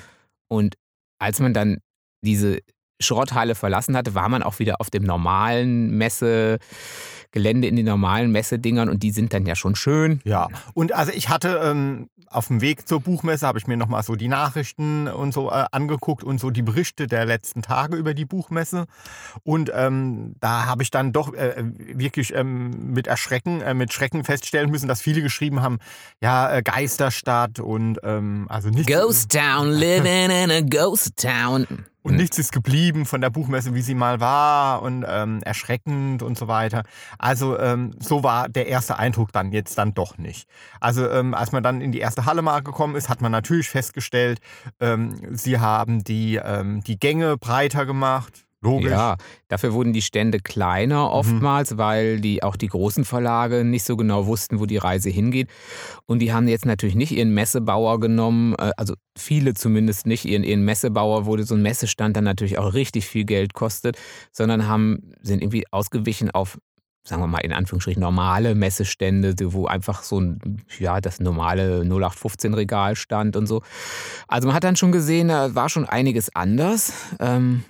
Und 0.49 0.75
als 1.19 1.39
man 1.39 1.53
dann 1.53 1.79
diese 2.23 2.59
Schrotthalle 3.01 3.55
verlassen 3.55 3.97
hatte, 3.97 4.15
war 4.15 4.29
man 4.29 4.43
auch 4.43 4.59
wieder 4.59 4.79
auf 4.79 4.89
dem 4.89 5.03
normalen 5.03 5.97
Messegelände 7.31 7.67
in 7.67 7.75
den 7.75 7.85
normalen 7.85 8.31
Messedingern 8.31 8.89
und 8.89 9.03
die 9.03 9.11
sind 9.11 9.33
dann 9.33 9.45
ja 9.45 9.55
schon 9.55 9.75
schön. 9.75 10.21
Ja, 10.23 10.47
und 10.73 10.93
also 10.93 11.11
ich 11.13 11.29
hatte 11.29 11.61
ähm, 11.63 12.09
auf 12.27 12.47
dem 12.47 12.61
Weg 12.61 12.87
zur 12.87 13.01
Buchmesse, 13.01 13.45
habe 13.45 13.57
ich 13.57 13.67
mir 13.67 13.77
nochmal 13.77 14.03
so 14.03 14.15
die 14.15 14.27
Nachrichten 14.27 15.07
und 15.07 15.33
so 15.33 15.49
äh, 15.49 15.65
angeguckt 15.71 16.23
und 16.23 16.39
so 16.39 16.49
die 16.49 16.61
Berichte 16.61 17.07
der 17.07 17.25
letzten 17.25 17.61
Tage 17.61 17.97
über 17.97 18.13
die 18.13 18.25
Buchmesse. 18.25 18.85
Und 19.43 19.71
ähm, 19.73 20.35
da 20.39 20.65
habe 20.65 20.83
ich 20.83 20.91
dann 20.91 21.11
doch 21.11 21.33
äh, 21.33 21.55
wirklich 21.75 22.33
ähm, 22.33 22.93
mit 22.93 23.07
Erschrecken, 23.07 23.61
äh, 23.61 23.73
mit 23.73 23.91
Schrecken 23.93 24.23
feststellen 24.23 24.69
müssen, 24.69 24.87
dass 24.87 25.01
viele 25.01 25.21
geschrieben 25.21 25.61
haben, 25.61 25.79
ja, 26.21 26.53
äh, 26.53 26.61
Geisterstadt 26.61 27.59
und 27.59 27.99
ähm, 28.03 28.45
also 28.49 28.69
nichts, 28.69 28.91
Ghost 28.91 29.31
Town, 29.31 29.69
living 29.69 30.29
in 30.29 30.51
a 30.51 30.61
ghost 30.61 31.17
town. 31.17 31.85
Und 32.03 32.15
nichts 32.15 32.37
ist 32.37 32.51
geblieben 32.51 33.05
von 33.05 33.21
der 33.21 33.29
Buchmesse, 33.29 33.73
wie 33.75 33.81
sie 33.81 33.93
mal 33.93 34.19
war 34.19 34.81
und 34.81 35.05
ähm, 35.07 35.41
erschreckend 35.43 36.23
und 36.23 36.37
so 36.37 36.47
weiter. 36.47 36.83
Also 37.19 37.59
ähm, 37.59 37.93
so 37.99 38.23
war 38.23 38.49
der 38.49 38.67
erste 38.67 38.97
Eindruck 38.97 39.31
dann 39.31 39.51
jetzt 39.51 39.77
dann 39.77 39.93
doch 39.93 40.17
nicht. 40.17 40.47
Also 40.79 41.09
ähm, 41.09 41.33
als 41.33 41.51
man 41.51 41.63
dann 41.63 41.81
in 41.81 41.91
die 41.91 41.99
erste 41.99 42.25
Halle 42.25 42.41
mal 42.41 42.61
gekommen 42.61 42.95
ist, 42.95 43.09
hat 43.09 43.21
man 43.21 43.31
natürlich 43.31 43.69
festgestellt, 43.69 44.39
ähm, 44.79 45.15
sie 45.31 45.59
haben 45.59 46.03
die, 46.03 46.35
ähm, 46.43 46.83
die 46.83 46.99
Gänge 46.99 47.37
breiter 47.37 47.85
gemacht. 47.85 48.45
Logisch. 48.63 48.91
Ja, 48.91 49.17
dafür 49.47 49.73
wurden 49.73 49.91
die 49.91 50.03
Stände 50.03 50.39
kleiner 50.39 51.11
oftmals, 51.11 51.79
weil 51.79 52.21
die 52.21 52.43
auch 52.43 52.55
die 52.55 52.67
großen 52.67 53.05
Verlage 53.05 53.63
nicht 53.63 53.83
so 53.83 53.97
genau 53.97 54.27
wussten, 54.27 54.59
wo 54.59 54.67
die 54.67 54.77
Reise 54.77 55.09
hingeht. 55.09 55.49
Und 56.05 56.19
die 56.19 56.31
haben 56.31 56.47
jetzt 56.47 56.67
natürlich 56.67 56.95
nicht 56.95 57.11
ihren 57.11 57.33
Messebauer 57.33 57.99
genommen, 57.99 58.53
äh, 58.59 58.71
also 58.77 58.93
viele 59.17 59.55
zumindest 59.55 60.05
nicht 60.05 60.25
ihren, 60.25 60.43
ihren 60.43 60.63
Messebauer, 60.63 61.25
wo 61.25 61.37
so 61.41 61.55
ein 61.55 61.63
Messestand 61.63 62.15
dann 62.15 62.23
natürlich 62.23 62.59
auch 62.59 62.75
richtig 62.75 63.07
viel 63.07 63.25
Geld 63.25 63.55
kostet, 63.55 63.97
sondern 64.31 64.67
haben, 64.67 65.11
sind 65.21 65.41
irgendwie 65.41 65.65
ausgewichen 65.71 66.29
auf 66.29 66.59
sagen 67.03 67.21
wir 67.21 67.27
mal 67.27 67.39
in 67.39 67.51
Anführungsstrichen 67.51 67.99
normale 67.99 68.53
Messestände, 68.53 69.33
wo 69.53 69.65
einfach 69.65 70.03
so 70.03 70.19
ein, 70.19 70.61
ja, 70.77 71.01
das 71.01 71.19
normale 71.19 71.81
0815-Regal 71.81 72.95
stand 72.95 73.35
und 73.35 73.47
so. 73.47 73.63
Also 74.27 74.47
man 74.47 74.55
hat 74.55 74.63
dann 74.63 74.75
schon 74.75 74.91
gesehen, 74.91 75.29
da 75.29 75.55
war 75.55 75.67
schon 75.67 75.85
einiges 75.85 76.35
anders. 76.35 76.93
Ähm, 77.19 77.63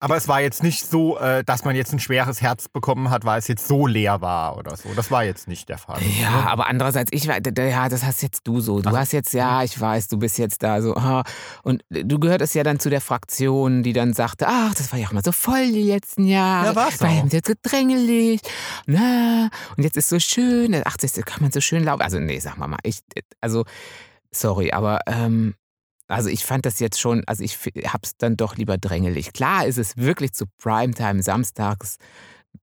Aber 0.00 0.16
es 0.16 0.28
war 0.28 0.40
jetzt 0.40 0.62
nicht 0.62 0.86
so, 0.86 1.18
äh, 1.18 1.42
dass 1.42 1.64
man 1.64 1.74
jetzt 1.74 1.92
ein 1.92 1.98
schweres 1.98 2.40
Herz 2.40 2.68
bekommen 2.68 3.10
hat, 3.10 3.24
weil 3.24 3.40
es 3.40 3.48
jetzt 3.48 3.66
so 3.66 3.88
leer 3.88 4.20
war 4.20 4.56
oder 4.56 4.76
so. 4.76 4.90
Das 4.94 5.10
war 5.10 5.24
jetzt 5.24 5.48
nicht 5.48 5.68
der 5.68 5.78
Fall. 5.78 6.00
Ja, 6.20 6.46
aber 6.46 6.68
andererseits, 6.68 7.10
ich 7.12 7.26
war, 7.26 7.38
ja, 7.40 7.88
das 7.88 8.04
hast 8.04 8.22
jetzt 8.22 8.46
du 8.46 8.60
so. 8.60 8.80
Du 8.80 8.96
hast 8.96 9.12
jetzt, 9.12 9.34
ja, 9.34 9.64
ich 9.64 9.78
weiß, 9.80 10.06
du 10.06 10.18
bist 10.18 10.38
jetzt 10.38 10.62
da 10.62 10.80
so, 10.80 10.94
und 11.64 11.82
du 11.90 12.18
gehörtest 12.20 12.54
ja 12.54 12.62
dann 12.62 12.78
zu 12.78 12.90
der 12.90 13.00
Fraktion, 13.00 13.82
die 13.82 13.92
dann 13.92 14.14
sagte, 14.14 14.46
ach, 14.48 14.72
das 14.74 14.92
war 14.92 15.00
ja 15.00 15.08
auch 15.08 15.12
mal 15.12 15.24
so 15.24 15.32
voll 15.32 15.66
die 15.72 15.82
letzten 15.82 16.26
Jahre. 16.26 16.66
Ja, 16.66 16.76
war's 16.76 17.00
War 17.00 17.10
auch. 17.10 17.32
jetzt 17.32 17.48
so 17.48 17.54
drängelig, 17.60 18.40
na, 18.86 19.50
und 19.76 19.82
jetzt 19.82 19.96
ist 19.96 20.08
so 20.10 20.20
schön, 20.20 20.80
ach, 20.84 20.96
das 20.96 21.14
kann 21.14 21.42
man 21.42 21.50
so 21.50 21.60
schön 21.60 21.82
laufen. 21.82 22.02
Also, 22.02 22.20
nee, 22.20 22.38
sag 22.38 22.56
mal 22.56 22.68
mal, 22.68 22.78
ich, 22.84 23.00
also, 23.40 23.64
sorry, 24.30 24.70
aber, 24.70 25.00
ähm, 25.06 25.54
also 26.08 26.30
ich 26.30 26.44
fand 26.44 26.66
das 26.66 26.80
jetzt 26.80 26.98
schon, 26.98 27.22
also 27.26 27.44
ich 27.44 27.56
hab's 27.86 28.16
dann 28.16 28.36
doch 28.36 28.56
lieber 28.56 28.78
drängelig. 28.78 29.32
Klar 29.32 29.66
ist 29.66 29.78
es 29.78 29.96
wirklich 29.96 30.32
zu 30.32 30.46
Primetime 30.46 31.22
samstags, 31.22 31.98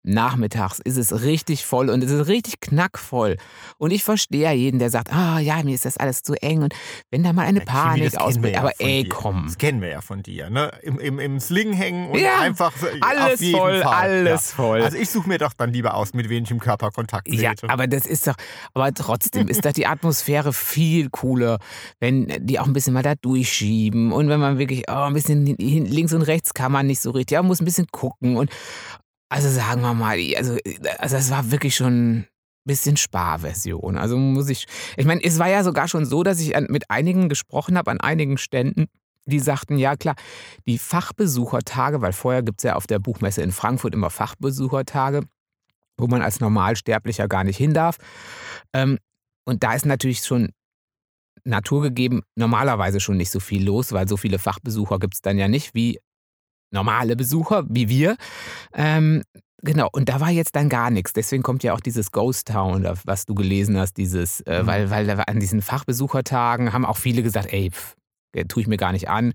nachmittags 0.06 0.80
ist 0.80 0.98
es 0.98 1.22
richtig 1.24 1.66
voll 1.66 1.90
und 1.90 2.04
es 2.04 2.12
ist 2.12 2.28
richtig 2.28 2.60
knackvoll. 2.62 3.38
Und 3.78 3.92
ich 3.92 4.04
verstehe 4.04 4.44
ja 4.44 4.52
jeden, 4.52 4.80
der 4.80 4.90
sagt, 4.90 5.12
ah 5.14 5.40
ja, 5.40 5.64
mir 5.64 5.74
ist 5.76 5.86
das 5.86 5.98
alles 5.98 6.22
zu 6.22 6.34
eng 6.42 6.64
und 6.64 6.74
wenn 7.12 7.24
da 7.24 7.34
mal 7.34 7.46
eine 7.46 7.60
Ja, 7.60 7.66
Panik 7.66 8.18
ausbricht. 8.18 8.56
ja 8.56 8.62
Aber 8.62 8.72
ey, 8.80 9.04
dir. 9.04 9.10
komm. 9.10 9.46
Das 9.48 9.58
kennen 9.58 9.82
wir 9.82 9.90
ja 9.90 10.02
von 10.02 10.22
dir, 10.22 10.50
ne? 10.50 10.72
Im, 10.82 11.00
im, 11.00 11.20
im 11.20 11.40
Sling 11.40 11.74
hängen 11.74 12.10
und 12.10 12.20
Ja, 12.20 12.40
einfach 12.40 12.74
alles 13.02 13.34
auf 13.36 13.42
jeden 13.42 13.60
voll, 13.60 13.82
Fall. 13.82 13.94
alles 13.94 14.52
voll. 14.52 14.82
Also 14.82 14.98
ich 14.98 15.10
suche 15.10 15.28
mir 15.28 15.38
doch 15.38 15.54
dann 15.54 15.72
lieber 15.74 15.94
aus, 15.96 16.14
mit 16.14 16.30
im 16.30 16.60
Körperkontakt 16.60 17.28
Ja, 17.28 17.54
aber 17.68 17.88
das 17.88 18.06
ist 18.06 18.28
doch, 18.28 18.36
aber 18.74 18.94
trotzdem 18.94 19.48
ist 19.48 19.66
doch 19.66 19.72
die 19.74 19.88
Atmosphäre 19.88 20.54
viel 20.54 21.10
cooler, 21.10 21.60
wenn 22.00 22.28
die 22.46 22.60
auch 22.60 22.68
ein 22.68 22.74
bisschen 22.74 22.94
mal 22.94 23.04
da 23.04 23.16
durchschieben 23.16 24.12
und 24.12 24.28
wenn 24.30 24.40
man 24.40 24.58
wirklich, 24.58 24.84
oh, 24.90 24.94
ein 24.94 25.14
bisschen 25.14 25.46
links 25.46 26.14
und 26.14 26.22
rechts 26.24 26.54
kann 26.54 26.72
man 26.72 26.88
nicht 26.88 27.02
so 27.02 27.12
richtig, 27.12 27.36
ja, 27.36 27.42
man 27.42 27.48
muss 27.48 27.62
ein 27.62 27.66
bisschen 27.66 27.88
gucken 27.92 28.38
und 28.38 28.50
also 29.30 29.50
sagen 29.50 29.82
wir 29.82 29.94
mal, 29.94 30.18
also, 30.38 30.58
also 31.00 31.16
das 31.16 31.32
war 31.32 31.52
wirklich 31.52 31.76
schon 31.76 32.20
ein 32.20 32.28
bisschen 32.66 32.98
Sparversion. 32.98 33.98
Also 33.98 34.18
muss 34.18 34.50
ich, 34.50 34.66
ich 34.98 35.06
meine, 35.06 35.24
es 35.24 35.40
war 35.40 35.50
ja 35.50 35.64
sogar 35.64 35.88
schon 35.88 36.06
so, 36.06 36.24
dass 36.24 36.40
ich 36.40 36.56
mit 36.70 36.90
einigen 36.90 37.30
gesprochen 37.30 37.78
habe, 37.78 37.92
an 37.92 38.00
einigen 38.00 38.38
Ständen, 38.38 38.86
die 39.26 39.40
sagten, 39.40 39.78
ja 39.78 39.96
klar, 39.96 40.16
die 40.68 40.78
Fachbesuchertage, 40.78 42.02
weil 42.02 42.14
vorher 42.14 42.44
gibt 42.44 42.60
es 42.60 42.64
ja 42.64 42.76
auf 42.76 42.88
der 42.88 43.00
Buchmesse 43.00 43.42
in 43.42 43.52
Frankfurt 43.52 43.94
immer 43.96 44.12
Fachbesuchertage, 44.12 45.22
wo 45.98 46.08
man 46.08 46.22
als 46.22 46.40
Normalsterblicher 46.40 47.28
gar 47.28 47.44
nicht 47.44 47.58
hin 47.58 47.74
darf. 47.74 47.98
Ähm, 48.74 49.00
und 49.46 49.64
da 49.64 49.74
ist 49.74 49.86
natürlich 49.86 50.20
schon 50.20 50.50
naturgegeben 51.44 52.22
normalerweise 52.36 53.00
schon 53.00 53.18
nicht 53.18 53.32
so 53.32 53.40
viel 53.40 53.66
los, 53.66 53.92
weil 53.92 54.08
so 54.08 54.18
viele 54.18 54.40
Fachbesucher 54.40 55.00
gibt 55.00 55.16
es 55.16 55.22
dann 55.22 55.38
ja 55.38 55.48
nicht 55.48 55.74
wie 55.76 56.00
normale 56.76 57.16
Besucher, 57.16 57.64
wie 57.68 57.90
wir. 57.90 58.16
Ähm, 58.74 59.24
genau, 59.64 59.90
und 59.92 60.10
da 60.10 60.20
war 60.20 60.30
jetzt 60.30 60.56
dann 60.56 60.70
gar 60.70 60.92
nichts. 60.92 61.14
Deswegen 61.14 61.42
kommt 61.42 61.64
ja 61.64 61.74
auch 61.74 61.80
dieses 61.80 62.12
Ghost 62.12 62.50
Town, 62.50 62.88
was 63.06 63.26
du 63.26 63.34
gelesen 63.34 63.78
hast, 63.80 63.98
dieses, 63.98 64.42
äh, 64.42 64.62
Mhm. 64.62 64.68
weil, 64.68 64.90
weil 64.92 65.08
da 65.08 65.16
an 65.24 65.40
diesen 65.40 65.62
Fachbesuchertagen 65.64 66.72
haben 66.74 66.86
auch 66.86 66.98
viele 66.98 67.24
gesagt, 67.24 67.52
ey, 67.52 67.72
pff, 67.72 67.96
äh, 68.34 68.46
tue 68.46 68.62
ich 68.62 68.68
mir 68.68 68.78
gar 68.78 68.92
nicht 68.92 69.10
an, 69.10 69.34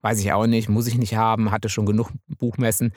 weiß 0.00 0.18
ich 0.20 0.32
auch 0.32 0.46
nicht, 0.46 0.68
muss 0.68 0.86
ich 0.88 0.96
nicht 0.98 1.14
haben, 1.14 1.50
hatte 1.52 1.68
schon 1.68 1.86
genug 1.86 2.10
Buchmessen. 2.38 2.92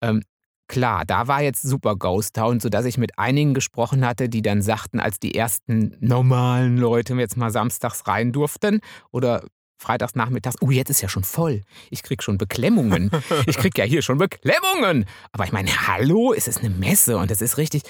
Ähm, 0.00 0.22
Klar, 0.66 1.04
da 1.04 1.28
war 1.28 1.42
jetzt 1.42 1.60
super 1.60 1.94
Ghost 1.94 2.36
Town, 2.36 2.58
sodass 2.58 2.86
ich 2.86 2.96
mit 2.96 3.18
einigen 3.18 3.52
gesprochen 3.52 4.02
hatte, 4.06 4.30
die 4.30 4.40
dann 4.40 4.62
sagten, 4.62 4.98
als 4.98 5.20
die 5.20 5.34
ersten 5.34 5.94
normalen 6.00 6.78
Leute 6.78 7.12
jetzt 7.16 7.36
mal 7.36 7.50
samstags 7.50 8.06
rein 8.08 8.32
durften 8.32 8.80
oder 9.12 9.44
freitags 9.84 10.14
nachmittags, 10.14 10.56
oh, 10.60 10.70
jetzt 10.70 10.90
ist 10.90 11.00
ja 11.02 11.08
schon 11.08 11.24
voll. 11.24 11.62
Ich 11.90 12.02
krieg 12.02 12.22
schon 12.22 12.38
Beklemmungen. 12.38 13.10
Ich 13.46 13.56
krieg 13.56 13.76
ja 13.78 13.84
hier 13.84 14.02
schon 14.02 14.18
Beklemmungen. 14.18 15.04
Aber 15.32 15.44
ich 15.44 15.52
meine, 15.52 15.70
hallo, 15.86 16.32
es 16.32 16.48
ist 16.48 16.58
eine 16.58 16.70
Messe 16.70 17.16
und 17.18 17.30
es 17.30 17.40
ist 17.42 17.58
richtig. 17.58 17.82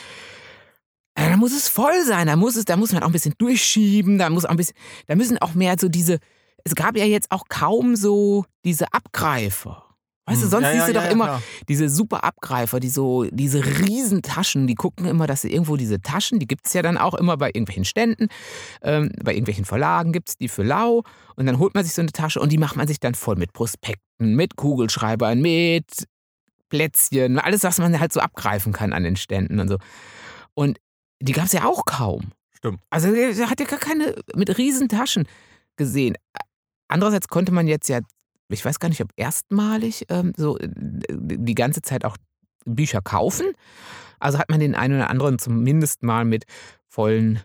Äh, 1.15 1.31
Da 1.31 1.37
muss 1.37 1.53
es 1.53 1.69
voll 1.69 2.05
sein, 2.05 2.27
da 2.27 2.37
muss 2.37 2.57
es, 2.57 2.65
da 2.65 2.77
muss 2.77 2.93
man 2.93 3.03
auch 3.03 3.07
ein 3.07 3.13
bisschen 3.13 3.35
durchschieben, 3.39 4.19
da 4.19 4.29
muss 4.31 4.45
auch 4.45 4.51
ein 4.51 4.57
bisschen, 4.57 4.77
da 5.07 5.15
müssen 5.15 5.39
auch 5.39 5.55
mehr 5.55 5.77
so 5.79 5.89
diese, 5.89 6.19
es 6.65 6.75
gab 6.75 6.97
ja 6.97 7.05
jetzt 7.05 7.31
auch 7.31 7.45
kaum 7.49 7.95
so 7.97 8.45
diese 8.65 8.93
Abgreifer. 8.93 9.84
Weißt 10.27 10.41
du, 10.41 10.45
Hm. 10.45 10.51
sonst 10.51 10.65
Ja, 10.65 10.73
siehst 10.73 10.81
ja, 10.83 10.87
du 10.89 10.93
doch 10.95 11.05
ja, 11.05 11.11
immer 11.11 11.25
klar. 11.27 11.43
diese 11.69 11.89
super 11.91 12.25
Abgreifer, 12.25 12.81
die 12.81 12.89
so, 12.89 13.25
diese 13.31 13.65
riesen 13.65 14.23
Taschen, 14.23 14.67
die 14.67 14.75
gucken 14.75 15.05
immer, 15.07 15.27
dass 15.27 15.43
sie 15.43 15.53
irgendwo 15.53 15.77
diese 15.77 16.01
Taschen, 16.01 16.39
die 16.39 16.47
gibt 16.47 16.67
es 16.67 16.73
ja 16.73 16.81
dann 16.83 16.97
auch 16.97 17.15
immer 17.15 17.37
bei 17.37 17.49
irgendwelchen 17.49 17.85
Ständen, 17.85 18.29
ähm, 18.83 19.11
bei 19.23 19.33
irgendwelchen 19.33 19.65
Verlagen 19.67 20.13
gibt 20.13 20.31
es 20.31 20.37
die 20.39 20.49
für 20.49 20.63
lau 20.63 21.03
und 21.37 21.45
dann 21.47 21.59
holt 21.59 21.75
man 21.75 21.85
sich 21.85 21.93
so 21.93 22.01
eine 22.01 22.11
Tasche 22.13 22.41
und 22.41 22.53
die 22.53 22.59
macht 22.59 22.77
man 22.77 22.89
sich 22.89 23.01
dann 23.01 23.15
voll 23.15 23.37
mit 23.37 23.53
Prospekten, 23.53 24.35
mit 24.35 24.57
Kugelschreibern, 24.57 25.41
mit 25.41 26.07
Plätzchen, 26.71 27.39
alles, 27.39 27.63
was 27.63 27.79
man 27.79 28.01
halt 28.01 28.13
so 28.13 28.21
abgreifen 28.21 28.73
kann 28.73 28.93
an 28.93 29.05
den 29.05 29.17
Ständen 29.17 29.61
und 29.61 29.69
so. 29.69 29.77
Und 30.55 30.79
die 31.21 31.33
gab 31.33 31.47
es 31.47 31.53
ja 31.53 31.65
auch 31.65 31.85
kaum. 31.85 32.33
Stimmt. 32.53 32.81
Also 32.91 33.13
er 33.13 33.51
hat 33.51 33.61
ja 33.61 33.67
gar 33.67 33.79
keine 33.79 34.15
mit 34.35 34.57
riesen 34.57 34.89
Taschen 34.89 35.27
gesehen. 35.77 36.17
Andererseits 36.89 37.29
konnte 37.29 37.53
man 37.53 37.67
jetzt 37.69 37.89
ja, 37.89 38.01
ich 38.49 38.65
weiß 38.65 38.79
gar 38.79 38.89
nicht, 38.89 39.01
ob 39.03 39.11
erstmalig 39.17 40.07
ähm, 40.09 40.33
so 40.37 40.59
äh, 40.59 40.69
die 41.11 41.55
ganze 41.55 41.83
Zeit 41.83 42.05
auch 42.05 42.17
Bücher 42.65 43.01
kaufen. 43.03 43.47
Also 44.21 44.39
hat 44.39 44.49
man 44.51 44.61
den 44.61 44.75
einen 44.75 44.95
oder 44.97 45.11
anderen 45.11 45.39
zumindest 45.39 46.03
mal 46.03 46.25
mit 46.25 46.45
vollen 46.89 47.41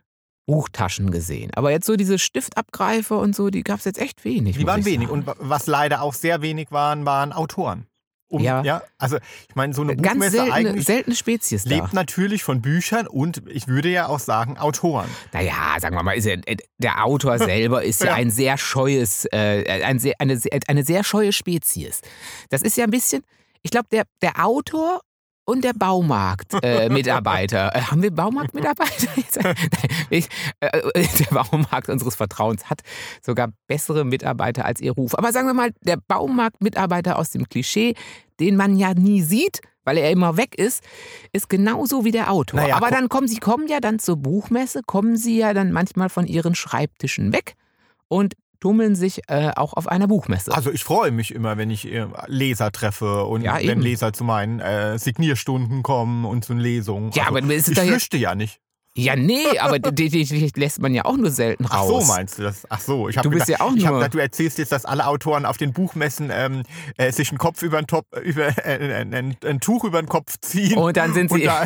Buchtaschen 0.45 1.11
gesehen. 1.11 1.51
Aber 1.55 1.71
jetzt 1.71 1.85
so 1.85 1.95
diese 1.95 2.17
Stiftabgreifer 2.17 3.19
und 3.19 3.35
so, 3.35 3.49
die 3.49 3.63
gab 3.63 3.79
es 3.79 3.85
jetzt 3.85 3.99
echt 3.99 4.23
wenig. 4.25 4.57
Die 4.57 4.65
waren 4.65 4.83
wenig. 4.85 5.09
Und 5.09 5.27
wa- 5.27 5.35
was 5.39 5.67
leider 5.67 6.01
auch 6.01 6.13
sehr 6.13 6.41
wenig 6.41 6.71
waren, 6.71 7.05
waren 7.05 7.33
Autoren. 7.33 7.85
Um, 8.31 8.41
Ja. 8.41 8.61
ja. 8.63 8.83
Also 8.99 9.17
ich 9.47 9.55
meine, 9.55 9.73
so 9.73 9.81
eine 9.81 9.95
Ganz 9.95 10.09
Buchmesse 10.13 10.31
seltene, 10.37 10.53
eigentlich 10.53 10.85
seltene 10.85 11.15
Spezies 11.15 11.63
da. 11.63 11.69
lebt 11.71 11.93
natürlich 11.93 12.43
von 12.43 12.61
Büchern 12.61 13.07
und 13.07 13.41
ich 13.49 13.67
würde 13.67 13.89
ja 13.89 14.07
auch 14.07 14.19
sagen 14.19 14.57
Autoren. 14.59 15.09
Naja, 15.33 15.75
sagen 15.79 15.95
wir 15.95 16.03
mal, 16.03 16.13
ist 16.13 16.25
er, 16.27 16.37
äh, 16.47 16.57
der 16.77 17.03
Autor 17.05 17.37
selber 17.39 17.83
ist 17.83 18.01
ja 18.01 18.07
Ja. 18.07 18.13
ein 18.13 18.29
sehr 18.29 18.57
scheues, 18.59 19.25
äh, 19.31 19.81
ein 19.83 19.97
sehr, 19.99 20.13
eine, 20.19 20.37
sehr- 20.37 20.59
eine 20.67 20.83
sehr 20.83 21.03
scheue 21.03 21.33
Spezies. 21.33 22.01
Das 22.49 22.61
ist 22.61 22.77
ja 22.77 22.83
ein 22.83 22.91
bisschen, 22.91 23.23
ich 23.63 23.71
glaube, 23.71 23.87
der, 23.91 24.03
der 24.21 24.45
Autor 24.45 25.01
und 25.49 25.63
der 25.63 25.73
Baumarkt-Mitarbeiter. 25.73 27.75
Äh. 27.75 27.79
Äh, 27.79 27.81
haben 27.81 28.03
wir 28.03 28.11
Baumarkt-Mitarbeiter? 28.11 29.09
Ich, 30.09 30.27
äh, 30.59 30.67
äh, 30.67 31.07
der 31.19 31.35
Baumarkt 31.35 31.89
unseres 31.89 32.15
Vertrauens 32.15 32.69
hat 32.69 32.81
sogar 33.21 33.49
bessere 33.67 34.05
Mitarbeiter 34.05 34.65
als 34.65 34.81
ihr 34.81 34.91
Ruf. 34.91 35.15
Aber 35.15 35.31
sagen 35.31 35.47
wir 35.47 35.53
mal, 35.53 35.71
der 35.81 35.97
Baumarkt-Mitarbeiter 35.97 37.17
aus 37.17 37.31
dem 37.31 37.47
Klischee, 37.47 37.95
den 38.39 38.55
man 38.55 38.75
ja 38.75 38.93
nie 38.93 39.21
sieht, 39.21 39.61
weil 39.83 39.97
er 39.97 40.11
immer 40.11 40.37
weg 40.37 40.57
ist, 40.57 40.83
ist 41.31 41.49
genauso 41.49 42.05
wie 42.05 42.11
der 42.11 42.31
Autor. 42.31 42.61
Naja, 42.61 42.75
Aber 42.75 42.91
dann 42.91 43.09
kommen 43.09 43.27
sie 43.27 43.39
kommen 43.39 43.67
ja 43.67 43.79
dann 43.79 43.99
zur 43.99 44.17
Buchmesse, 44.17 44.81
kommen 44.85 45.17
sie 45.17 45.37
ja 45.37 45.53
dann 45.53 45.71
manchmal 45.71 46.09
von 46.09 46.27
ihren 46.27 46.55
Schreibtischen 46.55 47.33
weg 47.33 47.55
und 48.07 48.33
tummeln 48.59 48.95
sich 48.95 49.21
äh, 49.27 49.51
auch 49.55 49.73
auf 49.73 49.87
einer 49.87 50.07
Buchmesse. 50.07 50.53
Also 50.53 50.71
ich 50.71 50.83
freue 50.83 51.11
mich 51.11 51.33
immer, 51.33 51.57
wenn 51.57 51.69
ich 51.69 51.87
äh, 51.91 52.05
Leser 52.27 52.71
treffe 52.71 53.23
und 53.25 53.41
Ja, 53.41 53.57
wenn. 53.57 53.79
Leser 53.81 54.13
zu 54.13 54.23
meinen 54.23 54.59
äh, 54.59 54.97
Signierstunden 54.99 55.83
kommen 55.83 56.25
und 56.25 56.43
zu 56.45 56.53
Lesungen. 56.53 57.11
Ja, 57.13 57.23
also, 57.27 57.37
aber 57.37 57.53
ist 57.53 57.69
ich 57.69 57.77
jetzt- 57.77 57.87
flüchte 57.87 58.17
ja 58.17 58.35
nicht. 58.35 58.59
Ja, 58.99 59.15
nee, 59.15 59.57
aber 59.59 59.79
die, 59.91 60.09
die, 60.09 60.23
die 60.25 60.51
lässt 60.59 60.81
man 60.81 60.93
ja 60.93 61.05
auch 61.05 61.17
nur 61.17 61.31
selten 61.31 61.65
Ach 61.69 61.79
raus. 61.79 62.05
so 62.07 62.13
meinst 62.13 62.37
du 62.39 62.43
das? 62.43 62.63
Ach 62.69 62.79
so, 62.79 63.09
ich 63.09 63.17
hab 63.17 63.23
Du 63.23 63.29
bist 63.29 63.45
gedacht, 63.45 63.59
ja 63.61 63.65
auch 63.65 63.75
ich 63.75 63.85
hab 63.85 63.93
gedacht, 63.95 64.13
du 64.13 64.17
erzählst 64.19 64.57
jetzt, 64.57 64.71
dass 64.71 64.85
alle 64.85 65.07
Autoren 65.07 65.45
auf 65.45 65.57
den 65.57 65.73
Buchmessen 65.73 66.29
ähm, 66.33 66.63
äh, 66.97 67.11
sich 67.11 67.29
einen 67.29 67.37
Kopf 67.37 67.61
über 67.63 67.81
den 67.81 67.87
Top, 67.87 68.05
über 68.23 68.47
äh, 68.65 69.01
ein, 69.01 69.13
ein, 69.13 69.37
ein 69.45 69.59
Tuch 69.59 69.83
über 69.83 70.01
den 70.01 70.07
Kopf 70.09 70.35
ziehen 70.41 70.77
Und 70.77 70.97
dann 70.97 71.13
sind 71.13 71.31
sie- 71.31 71.43
da 71.43 71.63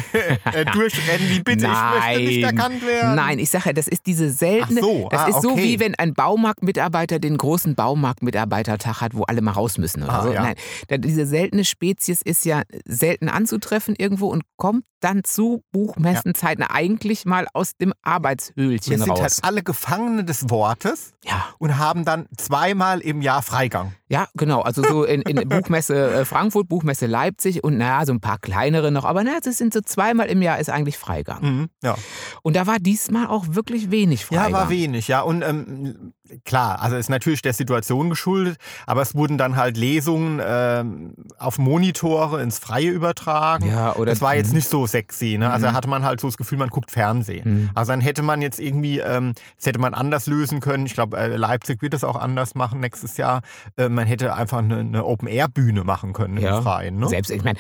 äh, 0.54 0.66
durchrennen 0.74 1.30
wie 1.30 1.40
bitte, 1.42 1.66
ich 1.66 1.72
möchte 1.72 2.20
nicht 2.24 2.42
Nein. 2.42 2.58
erkannt 2.58 2.86
werden. 2.86 3.16
Nein, 3.16 3.40
ich 3.40 3.50
sage 3.50 3.66
ja, 3.68 3.74
das 3.74 3.88
ist 3.88 4.06
diese 4.06 4.30
seltene. 4.30 4.80
Ach 4.82 4.84
so, 4.86 5.08
das 5.10 5.22
ah, 5.22 5.28
ist 5.28 5.42
so 5.42 5.52
okay. 5.52 5.64
wie 5.64 5.80
wenn 5.80 5.96
ein 5.96 6.14
Baumarktmitarbeiter 6.14 7.20
den 7.20 7.38
großen 7.38 7.76
Baumarktmitarbeitertag 7.76 9.02
hat, 9.02 9.14
wo 9.16 9.24
alle 9.24 9.42
mal 9.42 9.52
raus 9.52 9.78
müssen 9.78 10.04
oder 10.04 10.14
Ah, 10.14 10.24
so. 10.24 10.34
ja. 10.34 10.44
Nein, 10.44 10.56
diese 11.02 11.26
seltene 11.26 11.66
Spezies 11.66 12.22
ist 12.22 12.46
ja 12.46 12.62
selten 12.86 13.30
anzutreffen 13.30 13.96
irgendwo 13.98 14.28
und 14.28 14.44
kommt 14.58 14.84
dann 15.00 15.24
zu 15.24 15.64
Buchmessenzeiten 15.74 16.64
eigentlich 16.64 17.23
mal 17.26 17.48
aus 17.54 17.76
dem 17.76 17.94
Arbeitshöhlchen 18.02 18.92
Wir 18.92 18.98
sind 19.00 19.10
raus. 19.10 19.20
halt 19.20 19.40
alle 19.44 19.64
Gefangene 19.64 20.24
des 20.24 20.50
Wortes 20.50 21.14
ja. 21.24 21.46
und 21.60 21.78
haben 21.78 22.06
dann 22.06 22.28
zweimal 22.38 23.00
im 23.00 23.22
Jahr 23.22 23.42
Freigang. 23.42 23.94
Ja, 24.08 24.28
genau. 24.36 24.62
Also 24.62 24.84
so 24.84 25.04
in, 25.04 25.22
in 25.24 25.48
Buchmesse 25.50 26.14
äh, 26.14 26.26
Frankfurt, 26.26 26.70
Buchmesse 26.70 27.08
Leipzig 27.08 27.64
und 27.64 27.78
naja, 27.78 28.06
so 28.06 28.14
ein 28.14 28.22
paar 28.22 28.38
kleinere 28.38 28.92
noch. 28.92 29.06
Aber 29.06 29.24
naja, 29.24 29.40
das 29.44 29.58
sind 29.58 29.74
so 29.74 29.82
zweimal 29.82 30.28
im 30.28 30.42
Jahr 30.42 30.60
ist 30.60 30.70
eigentlich 30.70 30.98
Freigang. 30.98 31.42
Mhm, 31.42 31.70
ja. 31.82 31.96
Und 32.44 32.56
da 32.56 32.68
war 32.68 32.80
diesmal 32.80 33.28
auch 33.28 33.46
wirklich 33.50 33.92
wenig 33.92 34.26
Freigang. 34.26 34.52
Ja, 34.52 34.58
war 34.58 34.70
wenig, 34.70 35.08
ja. 35.08 35.22
Und 35.22 35.42
ähm, 35.42 36.14
klar, 36.46 36.82
also 36.82 36.96
ist 36.96 37.10
natürlich 37.10 37.42
der 37.42 37.54
Situation 37.54 38.10
geschuldet, 38.10 38.58
aber 38.88 39.02
es 39.02 39.14
wurden 39.16 39.38
dann 39.38 39.56
halt 39.56 39.78
Lesungen 39.78 40.42
ähm, 40.44 41.14
auf 41.38 41.58
Monitore 41.60 42.42
ins 42.42 42.60
Freie 42.60 42.90
übertragen. 42.90 43.68
Ja, 43.68 43.96
oder 43.96 44.12
das 44.12 44.22
war 44.22 44.36
jetzt 44.36 44.50
Mhm. 44.50 44.56
nicht 44.56 44.70
so 44.70 44.88
sexy, 44.88 45.38
ne? 45.38 45.52
Also 45.52 45.66
Mhm. 45.68 45.72
da 45.72 45.78
hatte 45.78 45.90
man 45.90 46.04
halt 46.06 46.20
so 46.22 46.28
das 46.28 46.38
Gefühl, 46.38 46.58
man 46.58 46.70
guckt 46.70 46.92
Fernsehen. 46.92 47.64
Mhm. 47.64 47.70
Also 47.76 47.92
dann 47.92 48.02
hätte 48.02 48.22
man 48.22 48.42
jetzt 48.42 48.60
irgendwie, 48.60 49.00
ähm, 49.00 49.34
das 49.58 49.66
hätte 49.66 49.80
man 49.80 49.94
anders 49.94 50.28
lösen 50.28 50.60
können. 50.60 50.86
Ich 50.86 50.94
glaube, 50.94 51.18
äh, 51.18 51.36
Leipzig 51.36 51.82
wird 51.82 51.94
das 51.94 52.04
auch 52.04 52.16
anders 52.16 52.56
machen 52.56 52.80
nächstes 52.80 53.18
Jahr. 53.18 53.42
Äh, 53.78 53.90
man 53.90 54.08
hätte 54.08 54.34
einfach 54.34 54.60
eine, 54.60 54.80
eine 54.80 55.06
Open-Air-Bühne 55.06 55.84
machen 55.84 56.14
können 56.14 56.38
Ja. 56.38 56.58
im 56.58 56.64
Freien. 56.64 56.98
Ne? 57.00 57.08
Selbst, 57.10 57.32
ich 57.32 57.44
meine, 57.44 57.60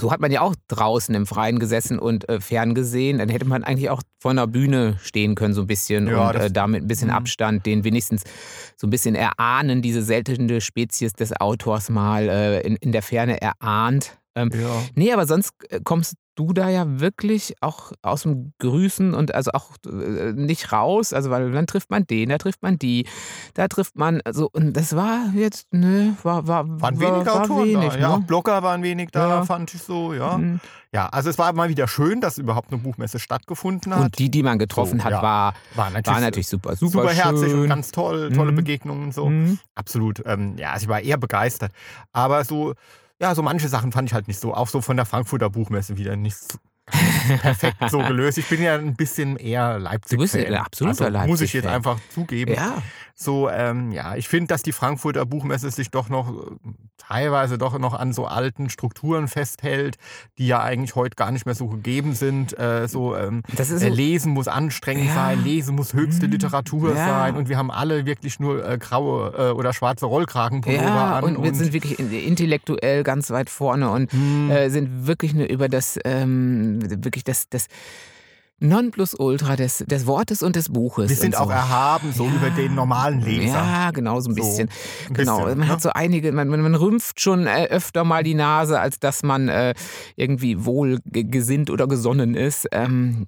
so 0.00 0.10
hat 0.10 0.20
man 0.20 0.32
ja 0.32 0.40
auch 0.40 0.54
draußen 0.68 1.14
im 1.14 1.26
Freien 1.26 1.58
gesessen 1.58 1.98
und 1.98 2.28
äh, 2.28 2.40
ferngesehen. 2.40 3.18
Dann 3.18 3.28
hätte 3.28 3.44
man 3.44 3.62
eigentlich 3.64 3.90
auch 3.90 4.02
vor 4.18 4.30
einer 4.32 4.46
Bühne 4.46 4.96
stehen 5.02 5.34
können, 5.34 5.54
so 5.54 5.60
ein 5.62 5.66
bisschen. 5.66 6.08
Ja, 6.08 6.30
und 6.30 6.36
äh, 6.36 6.50
damit 6.50 6.82
ein 6.84 6.88
bisschen 6.88 7.08
Mhm. 7.08 7.14
Abstand, 7.14 7.66
den 7.66 7.84
wenigstens 7.84 8.22
so 8.76 8.86
ein 8.86 8.90
bisschen 8.90 9.14
erahnen, 9.14 9.82
diese 9.82 10.02
seltene 10.02 10.60
Spezies 10.60 11.12
des 11.12 11.38
Autors 11.40 11.90
mal 11.90 12.28
äh, 12.28 12.60
in, 12.60 12.76
in 12.76 12.92
der 12.92 13.02
Ferne 13.02 13.40
erahnt. 13.40 14.18
Ähm, 14.34 14.50
Ja. 14.54 14.82
Nee, 14.94 15.12
aber 15.12 15.26
sonst 15.26 15.50
äh, 15.70 15.80
kommst 15.82 16.14
du 16.36 16.52
da 16.52 16.68
ja 16.68 17.00
wirklich 17.00 17.54
auch 17.60 17.92
aus 18.02 18.22
dem 18.22 18.52
Grüßen 18.60 19.12
und 19.14 19.34
also 19.34 19.50
auch 19.52 19.72
äh, 19.86 20.32
nicht 20.32 20.72
raus. 20.72 21.12
Also, 21.12 21.30
weil 21.30 21.50
dann 21.52 21.66
trifft 21.66 21.90
man 21.90 22.06
den, 22.06 22.28
da 22.30 22.38
trifft 22.38 22.62
man 22.62 22.78
die, 22.78 23.06
da 23.54 23.68
trifft 23.68 23.96
man, 23.96 24.20
also, 24.24 24.48
und 24.52 24.74
das 24.74 24.96
war 24.96 25.26
jetzt, 25.34 25.66
nö, 25.72 26.12
war, 26.22 26.46
war, 26.46 26.66
Waren 26.80 27.00
war, 27.00 27.14
wenig 27.14 27.26
war 27.26 27.42
Autoren 27.42 27.66
wenig, 27.68 27.92
da. 27.94 27.98
Ja, 27.98 28.08
auch 28.10 28.18
ne? 28.20 28.24
Blogger 28.26 28.62
waren 28.62 28.82
wenig 28.82 29.10
da, 29.12 29.28
Ja. 29.28 29.44
fand 29.44 29.74
ich 29.74 29.82
so, 29.82 30.14
ja. 30.14 30.38
Mhm. 30.38 30.60
Ja, 30.92 31.06
also 31.08 31.30
es 31.30 31.38
war 31.38 31.52
mal 31.52 31.68
wieder 31.68 31.86
schön, 31.86 32.20
dass 32.20 32.38
überhaupt 32.38 32.72
eine 32.72 32.80
Buchmesse 32.80 33.18
stattgefunden 33.20 33.94
hat. 33.94 34.00
Und 34.02 34.18
die, 34.18 34.28
die 34.30 34.42
man 34.42 34.58
getroffen 34.58 34.98
So, 34.98 35.04
hat, 35.04 35.12
ja. 35.12 35.22
war, 35.22 35.54
war 35.74 35.90
natürlich, 35.90 36.06
war 36.06 36.20
natürlich 36.20 36.48
super, 36.48 36.74
super, 36.74 37.02
super 37.02 37.12
herzig 37.12 37.50
schön. 37.50 37.60
und 37.62 37.68
ganz 37.68 37.92
toll, 37.92 38.32
tolle 38.32 38.52
Mhm. 38.52 38.56
Begegnungen 38.56 39.04
und 39.04 39.14
so. 39.14 39.28
Mhm. 39.28 39.58
Absolut. 39.74 40.22
Ähm, 40.26 40.56
ja, 40.58 40.72
also 40.72 40.84
ich 40.84 40.88
war 40.88 41.00
eher 41.00 41.16
begeistert. 41.16 41.70
Aber 42.12 42.42
so, 42.44 42.74
ja, 43.20 43.34
so 43.34 43.42
manche 43.42 43.68
Sachen 43.68 43.92
fand 43.92 44.08
ich 44.08 44.14
halt 44.14 44.28
nicht 44.28 44.40
so. 44.40 44.54
Auch 44.54 44.68
so 44.68 44.80
von 44.80 44.96
der 44.96 45.06
Frankfurter 45.06 45.50
Buchmesse 45.50 45.96
wieder 45.96 46.16
nicht 46.16 46.58
perfekt 47.42 47.76
so 47.90 47.98
gelöst. 47.98 48.38
Ich 48.38 48.48
bin 48.48 48.62
ja 48.62 48.74
ein 48.76 48.94
bisschen 48.94 49.36
eher 49.36 49.78
Leipzig. 49.78 50.16
Du 50.18 50.22
bist 50.22 50.36
ein 50.36 50.54
absoluter 50.54 51.06
also, 51.06 51.26
Muss 51.28 51.40
ich 51.40 51.52
jetzt 51.52 51.66
einfach 51.66 51.98
zugeben. 52.12 52.52
Ja, 52.54 52.82
So, 53.14 53.50
ähm, 53.50 53.92
ja, 53.92 54.14
ich 54.16 54.28
finde, 54.28 54.46
dass 54.48 54.62
die 54.62 54.72
Frankfurter 54.72 55.26
Buchmesse 55.26 55.70
sich 55.70 55.90
doch 55.90 56.08
noch 56.08 56.30
äh, 56.30 56.50
teilweise 56.96 57.58
doch 57.58 57.78
noch 57.78 57.92
an 57.92 58.12
so 58.14 58.24
alten 58.26 58.70
Strukturen 58.70 59.28
festhält, 59.28 59.96
die 60.38 60.46
ja 60.46 60.62
eigentlich 60.62 60.94
heute 60.94 61.16
gar 61.16 61.30
nicht 61.30 61.44
mehr 61.44 61.54
so 61.54 61.66
gegeben 61.68 62.14
sind. 62.14 62.58
Äh, 62.58 62.88
so, 62.88 63.14
ähm, 63.16 63.42
das 63.56 63.70
ist 63.70 63.82
äh, 63.82 63.88
so, 63.90 63.94
Lesen 63.94 64.32
muss 64.32 64.48
anstrengend 64.48 65.06
Ja. 65.08 65.14
sein, 65.14 65.44
Lesen 65.44 65.74
muss 65.76 65.92
höchste 65.92 66.26
Mhm. 66.26 66.32
Literatur 66.32 66.90
Ja. 66.90 66.96
sein 66.96 67.36
und 67.36 67.48
wir 67.50 67.58
haben 67.58 67.70
alle 67.70 68.06
wirklich 68.06 68.40
nur 68.40 68.66
äh, 68.66 68.78
graue 68.78 69.34
äh, 69.36 69.50
oder 69.52 69.72
schwarze 69.74 70.06
Rollkragenpullover 70.06 70.82
ja, 70.84 71.18
an. 71.18 71.24
und 71.24 71.42
wir 71.42 71.54
sind 71.54 71.72
wirklich 71.74 71.98
in- 71.98 72.10
intellektuell 72.12 73.02
ganz 73.02 73.30
weit 73.30 73.50
vorne 73.50 73.90
und 73.90 74.10
Hm. 74.12 74.50
äh, 74.50 74.70
sind 74.70 75.06
wirklich 75.06 75.34
nur 75.34 75.46
über 75.48 75.68
das, 75.68 75.98
ähm, 76.04 76.79
wirklich 76.82 77.24
das, 77.24 77.48
das 77.48 77.66
Nonplusultra 78.60 79.56
des, 79.56 79.78
des 79.86 80.06
Wortes 80.06 80.42
und 80.42 80.54
des 80.56 80.68
Buches. 80.68 81.08
wir 81.08 81.16
sind 81.16 81.34
so. 81.34 81.40
auch 81.42 81.50
erhaben, 81.50 82.12
so 82.12 82.24
Ja. 82.26 82.32
über 82.34 82.50
den 82.50 82.74
normalen 82.74 83.20
Leser. 83.20 83.54
Ja, 83.56 83.90
genau, 83.90 84.20
so 84.20 84.30
ein 84.30 84.34
So, 84.36 84.42
bisschen. 84.42 84.68
ein 85.08 85.14
genau, 85.14 85.38
bisschen, 85.44 85.58
man 85.58 85.66
ne? 85.68 85.72
hat 85.72 85.80
so 85.82 85.90
einige, 85.90 86.30
man, 86.32 86.48
man, 86.48 86.60
man 86.60 86.74
rümpft 86.74 87.20
schon 87.20 87.46
äh, 87.46 87.66
öfter 87.70 88.04
mal 88.04 88.22
die 88.22 88.34
Nase, 88.34 88.78
als 88.78 88.98
dass 89.00 89.22
man 89.22 89.48
äh, 89.48 89.74
irgendwie 90.16 90.64
wohlgesinnt 90.64 91.70
oder 91.70 91.86
gesonnen 91.86 92.34
ist. 92.34 92.68
Ähm, 92.72 93.26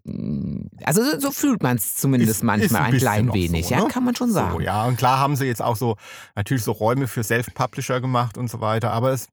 also 0.84 1.02
so, 1.02 1.18
so 1.18 1.30
fühlt 1.30 1.62
man 1.62 1.76
es 1.76 1.94
zumindest 1.94 2.30
Ist- 2.32 2.42
manchmal 2.42 2.64
ist 2.66 2.74
ein 2.76 2.92
ein, 2.94 2.98
klein 3.28 3.34
wenig, 3.34 3.66
so, 3.68 3.74
ja, 3.74 3.80
ne? 3.82 3.88
kann 3.88 4.04
man 4.04 4.14
schon 4.14 4.30
sagen. 4.30 4.52
So, 4.52 4.60
ja, 4.60 4.84
und 4.84 4.96
klar 4.98 5.18
haben 5.18 5.36
sie 5.36 5.46
jetzt 5.46 5.62
auch 5.62 5.76
so 5.76 5.96
natürlich 6.36 6.62
so 6.62 6.72
Räume 6.72 7.06
für 7.08 7.22
Self-Publisher 7.24 8.00
gemacht 8.00 8.36
und 8.36 8.50
so 8.50 8.60
weiter, 8.60 8.92
aber 8.92 9.12
es, 9.12 9.28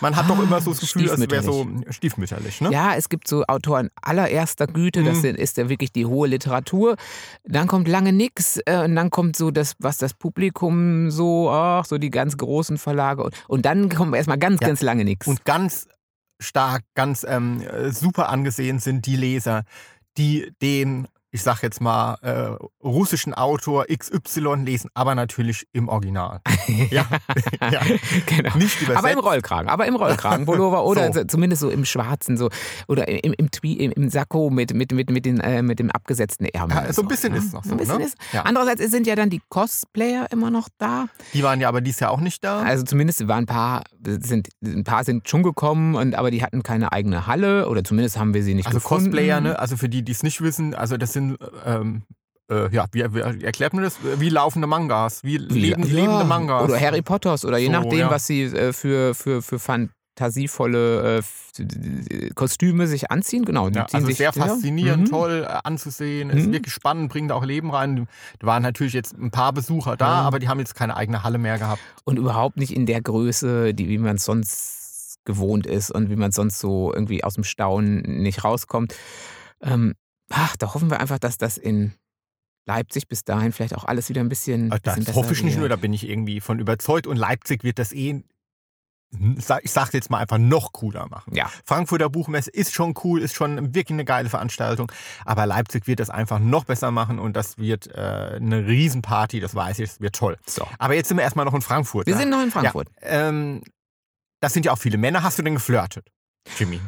man 0.00 0.14
hat 0.16 0.28
doch 0.30 0.38
Ah, 0.38 0.42
immer 0.44 0.60
so 0.60 0.70
das 0.70 0.80
Gefühl, 0.80 1.06
es 1.06 1.18
wäre 1.30 1.42
so 1.42 1.62
stiefmütterlich. 1.62 1.96
stiefmütterlich, 1.96 2.60
ne? 2.60 2.70
Ja, 2.72 2.94
es 2.94 3.08
gibt 3.08 3.26
so 3.28 3.44
Autoren 3.48 3.90
allererster 4.00 4.66
Güte, 4.66 5.02
das 5.02 5.16
Mhm. 5.18 5.20
sind- 5.20 5.31
ist 5.34 5.56
ja 5.56 5.68
wirklich 5.68 5.92
die 5.92 6.06
hohe 6.06 6.28
Literatur. 6.28 6.96
Dann 7.44 7.66
kommt 7.66 7.88
lange 7.88 8.12
nix 8.12 8.58
äh, 8.66 8.84
und 8.84 8.94
dann 8.96 9.10
kommt 9.10 9.36
so 9.36 9.50
das, 9.50 9.74
was 9.78 9.98
das 9.98 10.14
Publikum 10.14 11.10
so, 11.10 11.50
ach, 11.50 11.84
so 11.84 11.98
die 11.98 12.10
ganz 12.10 12.36
großen 12.36 12.78
Verlage 12.78 13.22
und, 13.24 13.34
und 13.48 13.64
dann 13.66 13.88
kommt 13.88 14.14
erstmal 14.14 14.38
ganz, 14.38 14.60
Ja. 14.60 14.68
ganz 14.68 14.82
lange 14.82 15.04
nix. 15.04 15.26
Und 15.26 15.44
ganz 15.44 15.88
stark, 16.40 16.82
ganz 16.94 17.24
ähm, 17.28 17.62
äh, 17.62 17.90
super 17.90 18.28
angesehen 18.28 18.78
sind 18.78 19.06
die 19.06 19.16
Leser, 19.16 19.64
die 20.18 20.52
den, 20.60 21.08
ich 21.34 21.42
sag 21.42 21.62
jetzt 21.62 21.80
mal, 21.80 22.16
äh, 22.20 22.56
russischen 22.86 23.32
Autor 23.32 23.86
XY 23.86 24.56
lesen, 24.64 24.90
aber 24.92 25.14
natürlich 25.14 25.66
im 25.72 25.88
Original. 25.88 26.40
ja. 26.90 27.06
ja. 27.70 27.80
genau. 28.26 28.56
Nicht 28.58 28.80
übersetzt. 28.82 28.98
Aber 28.98 29.10
im 29.10 29.18
Rollkragen, 29.18 29.68
aber 29.70 29.86
im 29.86 29.96
Rollkragenpullover 29.96 30.84
oder 30.84 31.12
So. 31.12 31.24
zumindest 31.24 31.62
so 31.62 31.70
im 31.70 31.84
Schwarzen 31.86 32.36
so 32.36 32.50
oder 32.86 33.08
im, 33.08 33.32
im, 33.32 33.48
im, 33.62 33.92
im 33.92 34.10
Sakko 34.10 34.50
mit, 34.50 34.74
mit, 34.74 34.92
mit, 34.92 35.10
mit, 35.10 35.24
den, 35.24 35.40
äh, 35.40 35.62
mit 35.62 35.78
dem 35.78 35.90
abgesetzten 35.90 36.44
Ärmel. 36.46 36.76
Ja, 36.76 36.92
so 36.92 37.00
ein 37.02 37.08
bisschen 37.08 37.34
ist 37.34 37.54
noch 37.54 37.64
so, 37.64 37.72
Ein 37.72 37.78
bisschen 37.78 37.98
ne? 37.98 38.04
ist. 38.04 38.16
Ja. 38.32 38.42
Andererseits 38.42 38.82
sind 38.90 39.06
ja 39.06 39.16
dann 39.16 39.30
die 39.30 39.40
Cosplayer 39.48 40.26
immer 40.30 40.50
noch 40.50 40.68
da. 40.76 41.06
Die 41.32 41.42
waren 41.42 41.60
ja 41.60 41.68
aber 41.68 41.80
dieses 41.80 42.00
Jahr 42.00 42.10
auch 42.10 42.20
nicht 42.20 42.44
da. 42.44 42.60
Also 42.60 42.84
zumindest 42.84 43.26
waren 43.26 43.44
ein 43.44 43.46
paar, 43.46 43.84
sind, 44.04 44.48
ein 44.62 44.84
paar 44.84 45.04
sind 45.04 45.28
schon 45.28 45.42
gekommen, 45.42 45.94
und, 45.94 46.14
aber 46.14 46.30
die 46.30 46.42
hatten 46.42 46.62
keine 46.62 46.92
eigene 46.92 47.26
Halle 47.26 47.68
oder 47.68 47.82
zumindest 47.84 48.18
haben 48.18 48.34
wir 48.34 48.42
sie 48.42 48.54
nicht 48.54 48.66
Also 48.66 48.78
gefunden. 48.80 49.06
Cosplayer, 49.06 49.40
ne? 49.40 49.58
Also 49.58 49.78
für 49.78 49.88
die, 49.88 50.02
die 50.02 50.12
es 50.12 50.22
nicht 50.22 50.40
wissen, 50.42 50.74
also 50.74 50.96
das 50.98 51.12
sind, 51.14 51.21
ähm, 51.64 52.02
äh, 52.50 52.68
ja, 52.74 52.86
wie, 52.92 53.02
wie 53.14 53.44
erklärt 53.44 53.72
man 53.72 53.82
das? 53.84 53.96
Wie 54.18 54.28
laufende 54.28 54.66
Mangas, 54.66 55.22
wie, 55.24 55.38
Wie- 55.40 55.60
leben, 55.60 55.82
ja, 55.86 55.94
lebende 55.94 56.24
Mangas. 56.24 56.68
Oder 56.68 56.80
Harry 56.80 57.02
Potters 57.02 57.44
oder 57.44 57.58
je 57.58 57.66
So, 57.66 57.72
nachdem, 57.72 57.98
ja. 57.98 58.10
was 58.10 58.26
sie 58.26 58.42
äh, 58.44 58.72
für, 58.72 59.14
für, 59.14 59.40
für 59.42 59.58
fantasievolle 59.58 61.18
äh, 61.18 62.30
Kostüme 62.34 62.86
sich 62.86 63.10
anziehen. 63.10 63.44
Genau, 63.44 63.70
die 63.70 63.76
Ja, 63.78 63.86
also 63.92 64.06
sich, 64.06 64.18
sehr 64.18 64.32
faszinierend, 64.32 65.02
Mhm. 65.08 65.10
toll 65.10 65.46
äh, 65.48 65.52
anzusehen, 65.64 66.30
ist 66.30 66.46
Mhm. 66.48 66.52
wirklich 66.52 66.72
spannend, 66.74 67.10
bringt 67.10 67.32
auch 67.32 67.44
Leben 67.44 67.70
rein. 67.70 68.06
Da 68.38 68.46
waren 68.46 68.62
natürlich 68.62 68.92
jetzt 68.92 69.16
ein 69.18 69.30
paar 69.30 69.52
Besucher 69.52 69.96
da, 69.96 70.20
Mhm. 70.20 70.26
aber 70.26 70.38
die 70.38 70.48
haben 70.48 70.58
jetzt 70.58 70.74
keine 70.74 70.96
eigene 70.96 71.22
Halle 71.22 71.38
mehr 71.38 71.58
gehabt. 71.58 71.80
Und 72.04 72.18
überhaupt 72.18 72.56
nicht 72.56 72.74
in 72.74 72.86
der 72.86 73.00
Größe, 73.00 73.74
die, 73.74 73.88
wie 73.88 73.98
man 73.98 74.16
es 74.16 74.24
sonst 74.24 75.18
gewohnt 75.24 75.66
ist 75.66 75.90
und 75.92 76.10
wie 76.10 76.16
man 76.16 76.32
sonst 76.32 76.58
so 76.58 76.92
irgendwie 76.92 77.22
aus 77.22 77.34
dem 77.34 77.44
Staunen 77.44 78.02
nicht 78.22 78.42
rauskommt. 78.44 78.94
Ähm, 79.62 79.94
ach, 80.32 80.56
da 80.56 80.74
hoffen 80.74 80.90
wir 80.90 81.00
einfach, 81.00 81.18
dass 81.18 81.38
das 81.38 81.58
in 81.58 81.94
Leipzig 82.66 83.08
bis 83.08 83.24
dahin 83.24 83.52
vielleicht 83.52 83.74
auch 83.74 83.84
alles 83.84 84.08
wieder 84.08 84.20
ein 84.20 84.28
bisschen. 84.28 84.70
Also 84.72 84.82
bisschen 84.82 85.04
Das 85.04 85.04
besser 85.06 85.16
hoffe 85.16 85.32
ich 85.32 85.42
nicht 85.42 85.54
wird. 85.54 85.60
nur, 85.60 85.68
da 85.68 85.76
bin 85.76 85.92
ich 85.92 86.08
irgendwie 86.08 86.40
von 86.40 86.58
überzeugt. 86.58 87.06
Und 87.06 87.16
Leipzig 87.16 87.64
wird 87.64 87.78
das 87.78 87.92
eh, 87.92 88.22
ich 89.62 89.70
sage 89.72 89.90
jetzt 89.92 90.10
mal 90.10 90.18
einfach 90.18 90.38
noch 90.38 90.72
cooler 90.72 91.06
machen. 91.08 91.34
Ja. 91.34 91.50
Frankfurter 91.64 92.08
Buchmesse 92.08 92.50
ist 92.50 92.72
schon 92.72 92.94
cool, 93.04 93.20
ist 93.20 93.34
schon 93.34 93.74
wirklich 93.74 93.90
eine 93.90 94.04
geile 94.04 94.30
Veranstaltung. 94.30 94.90
Aber 95.24 95.44
Leipzig 95.44 95.86
wird 95.86 96.00
das 96.00 96.08
einfach 96.08 96.38
noch 96.38 96.64
besser 96.64 96.90
machen 96.90 97.18
und 97.18 97.34
das 97.36 97.58
wird 97.58 97.88
äh, 97.88 98.36
eine 98.36 98.66
Riesenparty, 98.66 99.40
das 99.40 99.54
weiß 99.54 99.80
ich, 99.80 99.90
das 99.90 100.00
wird 100.00 100.14
toll. 100.14 100.38
So. 100.46 100.66
Aber 100.78 100.94
jetzt 100.94 101.08
sind 101.08 101.18
wir 101.18 101.24
erstmal 101.24 101.44
noch 101.44 101.54
in 101.54 101.62
Frankfurt. 101.62 102.06
Wir 102.06 102.14
ne? 102.14 102.20
sind 102.20 102.30
noch 102.30 102.42
in 102.42 102.50
Frankfurt. 102.50 102.88
Ja, 103.02 103.28
ähm, 103.28 103.62
das 104.40 104.54
sind 104.54 104.64
ja 104.64 104.72
auch 104.72 104.78
viele 104.78 104.96
Männer. 104.96 105.22
Hast 105.22 105.38
du 105.38 105.42
denn 105.42 105.54
geflirtet, 105.54 106.08
Jimmy? 106.58 106.80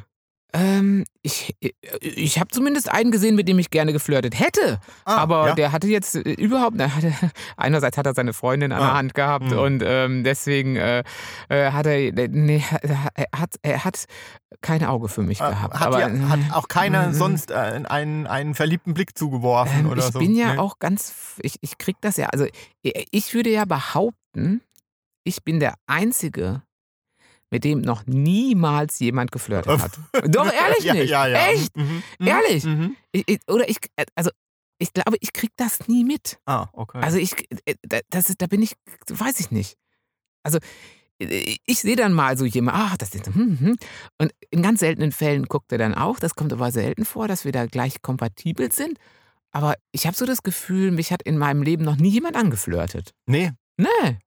Ähm, 0.57 1.05
ich 1.23 1.57
ich 2.01 2.39
habe 2.39 2.49
zumindest 2.49 2.89
einen 2.89 3.11
gesehen, 3.11 3.35
mit 3.35 3.49
dem 3.49 3.59
ich 3.59 3.71
gerne 3.71 3.93
geflirtet 3.93 4.39
hätte. 4.39 4.79
Ah, 5.05 5.17
aber 5.17 5.49
ja? 5.49 5.55
der 5.55 5.73
hatte 5.73 5.89
jetzt 5.89 6.15
äh, 6.15 6.21
überhaupt, 6.21 6.77
na, 6.77 6.95
hatte, 6.95 7.13
einerseits 7.57 7.99
hat 7.99 8.07
er 8.07 8.15
seine 8.15 8.33
Freundin 8.33 8.71
an 8.71 8.79
der 8.81 8.89
Ah. 8.91 8.95
Hand 8.97 9.15
gehabt 9.15 9.51
Hm. 9.51 9.59
und 9.59 9.83
ähm, 9.85 10.23
deswegen 10.23 10.77
äh, 10.77 11.03
äh, 11.49 11.73
hat 11.73 11.87
er, 11.87 12.13
nee, 12.29 12.63
er 12.83 13.41
hat, 13.41 13.57
er 13.63 13.85
hat 13.85 14.05
kein 14.61 14.85
Auge 14.85 15.09
für 15.09 15.23
mich 15.23 15.41
Äh, 15.41 15.49
gehabt. 15.49 15.75
Hat, 15.81 15.87
aber, 15.89 16.01
ja, 16.01 16.29
hat 16.29 16.39
auch 16.53 16.69
keiner 16.69 17.09
Mhm. 17.09 17.15
sonst 17.15 17.51
äh, 17.51 17.55
einen, 17.55 18.27
einen 18.29 18.55
verliebten 18.55 18.95
Blick 18.95 19.19
zugeworfen 19.19 19.81
ähm, 19.81 19.89
oder 19.91 20.07
ich 20.07 20.13
so? 20.13 20.21
bin 20.21 20.37
ja 20.37 20.53
Nee? 20.53 20.59
auch 20.59 20.79
ganz, 20.79 21.13
ich, 21.43 21.57
ich 21.63 21.79
krieg 21.79 21.97
das 22.01 22.17
ja, 22.17 22.27
also 22.29 22.47
ich 22.83 23.09
ich 23.11 23.35
würde 23.35 23.51
ja 23.51 23.65
behaupten, 23.65 24.61
ich 25.25 25.43
bin 25.43 25.59
der 25.59 25.75
Einzige, 25.89 26.63
mit 27.55 27.63
dem 27.63 27.81
noch 27.83 28.05
niemals 28.07 28.99
jemand 28.99 29.31
geflirtet 29.31 29.81
hat. 29.81 29.93
Doch, 30.29 30.53
ehrlich 30.53 30.83
ja, 30.83 30.95
nicht. 30.95 31.09
Ja, 31.09 31.27
ja. 31.29 31.47
Echt? 31.51 31.77
Mhm. 31.77 32.03
Mhm. 32.19 32.27
Ehrlich? 32.27 32.65
Mhm. 32.65 32.97
Ich, 33.13 33.23
ich, 33.29 33.39
oder 33.47 33.69
ich, 33.69 33.77
äh, 33.95 34.05
also 34.17 34.31
ich 34.81 34.93
glaube, 34.93 35.17
ich 35.21 35.33
krieg 35.33 35.53
das 35.57 35.87
nie 35.87 36.03
mit. 36.03 36.37
Ah, 36.47 36.67
okay. 36.73 36.99
Also 37.01 37.17
ich, 37.19 37.33
äh, 37.65 37.75
da- 37.83 38.01
das 38.11 38.29
ist, 38.29 38.43
da 38.43 38.49
bin 38.49 38.61
ich, 38.61 38.75
weiß 39.09 39.39
ich 39.39 39.53
nicht. 39.53 39.77
Also 40.43 40.59
äh, 41.21 41.57
ich 41.65 41.79
sehe 41.79 41.95
dann 41.95 42.13
mal 42.13 42.37
so 42.37 42.45
jemand, 42.45 42.77
ach, 42.77 42.97
das 42.97 43.15
ist, 43.15 43.27
hm, 43.29 43.61
hm. 43.61 43.77
und 44.19 44.33
in 44.51 44.63
ganz 44.63 44.81
seltenen 44.81 45.13
Fällen 45.13 45.45
guckt 45.45 45.71
er 45.71 45.79
dann 45.79 45.95
auch, 45.95 46.19
das 46.19 46.35
kommt 46.35 46.53
aber 46.53 46.73
selten 46.73 47.05
vor, 47.05 47.29
dass 47.29 47.45
wir 47.45 47.53
da 47.53 47.67
gleich 47.67 48.03
kompatibel 48.03 48.73
sind. 48.73 48.99
Aber 49.53 49.77
ich 49.93 50.09
habe 50.09 50.17
so 50.17 50.27
das 50.27 50.43
Gefühl, 50.43 50.91
mich 50.91 51.13
hat 51.13 51.23
in 51.23 51.39
meinem 51.39 51.63
Leben 51.63 51.85
noch 51.85 51.97
nie 51.97 52.11
jemand 52.11 52.35
angeflirtet. 52.35 53.13
nee, 53.27 53.53
Nee. 53.77 54.19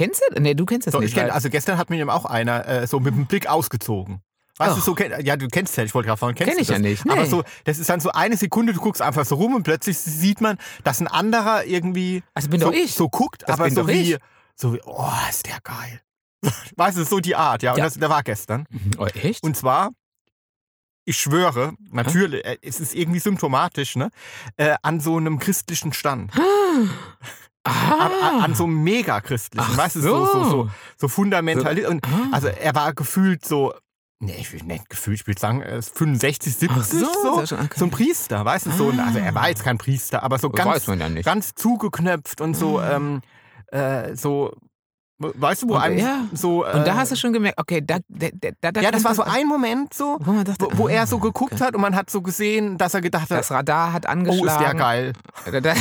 Kennst 0.00 0.22
du? 0.30 0.40
Nee, 0.40 0.54
du 0.54 0.64
kennst 0.64 0.86
das 0.86 0.92
so, 0.92 1.00
nicht. 1.00 1.10
ich 1.10 1.14
kenn, 1.14 1.28
also 1.30 1.50
gestern 1.50 1.76
hat 1.76 1.90
mir 1.90 1.98
eben 2.00 2.08
auch 2.08 2.24
einer 2.24 2.66
äh, 2.66 2.86
so 2.86 3.00
mit 3.00 3.14
dem 3.14 3.26
Blick 3.26 3.46
ausgezogen. 3.46 4.22
Weißt 4.56 4.74
du, 4.74 4.80
so, 4.80 4.96
ja, 4.96 5.36
du 5.36 5.46
kennst 5.48 5.76
ja, 5.76 5.84
ich 5.84 5.94
wollte 5.94 6.06
gerade 6.06 6.18
fragen, 6.18 6.34
kennst 6.34 6.48
Kenn 6.48 6.56
du 6.56 6.62
ich 6.62 6.68
das? 6.68 6.76
ja 6.78 6.82
nicht, 6.82 7.10
Aber 7.10 7.22
nee. 7.22 7.28
so, 7.28 7.42
das 7.64 7.78
ist 7.78 7.90
dann 7.90 8.00
so 8.00 8.10
eine 8.10 8.38
Sekunde, 8.38 8.72
du 8.72 8.80
guckst 8.80 9.02
einfach 9.02 9.26
so 9.26 9.34
rum 9.34 9.54
und 9.54 9.62
plötzlich 9.62 9.98
sieht 9.98 10.40
man, 10.40 10.56
dass 10.84 11.00
ein 11.00 11.06
anderer 11.06 11.66
irgendwie 11.66 12.22
also 12.32 12.48
bin 12.48 12.60
so, 12.60 12.70
doch 12.70 12.74
ich. 12.74 12.94
so 12.94 13.10
guckt, 13.10 13.42
Das 13.42 13.54
aber 13.58 13.64
bin 13.64 13.74
so 13.74 13.82
doch 13.82 13.88
wie, 13.88 14.14
ich. 14.14 14.18
so 14.56 14.72
wie, 14.72 14.80
oh, 14.86 15.04
ist 15.28 15.46
der 15.46 15.58
geil. 15.62 16.00
Weißt 16.76 16.96
du, 16.96 17.04
so 17.04 17.20
die 17.20 17.36
Art, 17.36 17.62
ja. 17.62 17.72
Und 17.72 17.78
Ja. 17.78 17.84
Das, 17.84 17.94
der 17.94 18.08
war 18.08 18.22
gestern. 18.22 18.66
Oh, 18.96 19.04
echt? 19.04 19.42
Und 19.42 19.54
zwar, 19.54 19.90
ich 21.04 21.18
schwöre, 21.18 21.74
natürlich, 21.90 22.42
äh, 22.46 22.56
es 22.62 22.80
ist 22.80 22.94
irgendwie 22.94 23.18
symptomatisch, 23.20 23.96
ne? 23.96 24.08
Äh, 24.56 24.76
an 24.80 25.00
so 25.00 25.18
einem 25.18 25.38
christlichen 25.38 25.92
Stand. 25.92 26.32
ah. 27.64 28.06
An, 28.06 28.12
an, 28.36 28.42
an 28.42 28.54
so 28.54 28.64
einem 28.64 28.82
mega-christlichen, 28.82 29.66
Ach 29.70 29.76
weißt 29.76 29.96
du, 29.96 30.00
so, 30.00 30.26
so, 30.26 30.44
so, 30.44 30.70
so 30.96 31.08
fundamental. 31.08 31.78
Und 31.86 32.04
Ah. 32.04 32.28
also 32.32 32.48
er 32.48 32.74
war 32.74 32.92
gefühlt 32.94 33.44
so, 33.44 33.72
nee, 34.20 34.36
ich 34.38 34.52
will 34.52 34.62
nicht 34.64 34.88
gefühlt, 34.90 35.20
ich 35.20 35.26
will 35.26 35.38
sagen, 35.38 35.60
er 35.62 35.78
ist 35.78 35.96
65, 35.96 36.54
70, 36.56 36.78
Ach 36.78 36.84
so, 36.84 37.44
so, 37.44 37.54
okay. 37.54 37.68
so 37.76 37.84
ein 37.84 37.90
Priester, 37.90 38.44
weißt 38.44 38.66
du, 38.66 38.70
so, 38.72 38.90
ein- 38.90 39.00
also 39.00 39.18
er 39.18 39.34
war 39.34 39.48
jetzt 39.48 39.64
kein 39.64 39.78
Priester, 39.78 40.22
aber 40.22 40.38
so 40.38 40.48
Das 40.48 40.64
ganz, 40.64 40.86
ja 40.86 41.22
ganz 41.22 41.54
zugeknöpft 41.54 42.40
und 42.40 42.54
so, 42.54 42.80
ähm, 42.80 43.20
äh, 43.72 44.14
so, 44.16 44.52
weißt 45.20 45.62
du, 45.62 45.68
wo 45.68 45.74
Und, 45.74 45.82
einem 45.82 45.98
ja. 45.98 46.22
so. 46.32 46.64
Äh, 46.64 46.72
Und 46.76 46.86
da 46.86 46.94
hast 46.96 47.12
du 47.12 47.16
schon 47.16 47.32
gemerkt, 47.32 47.58
okay, 47.60 47.82
da, 47.84 47.98
da, 48.08 48.28
da, 48.60 48.72
da 48.72 48.80
Ja, 48.80 48.90
das 48.90 49.04
war 49.04 49.14
so 49.14 49.22
ein 49.22 49.46
Moment 49.46 49.92
so, 49.92 50.16
wo, 50.20 50.32
dachte, 50.42 50.54
wo, 50.58 50.70
wo 50.78 50.88
er 50.88 51.06
so 51.06 51.18
ah, 51.18 51.20
geguckt 51.20 51.52
okay. 51.52 51.64
hat 51.64 51.74
und 51.74 51.82
man 51.82 51.94
hat 51.94 52.08
so 52.10 52.22
gesehen, 52.22 52.78
dass 52.78 52.94
er 52.94 53.02
gedacht 53.02 53.30
hat, 53.30 53.38
Das 53.38 53.50
Radar 53.50 53.92
hat 53.92 54.06
oh, 54.06 54.08
angeschlagen. 54.08 54.48
ist 54.48 54.60
der 54.60 54.74
geil. 54.74 55.12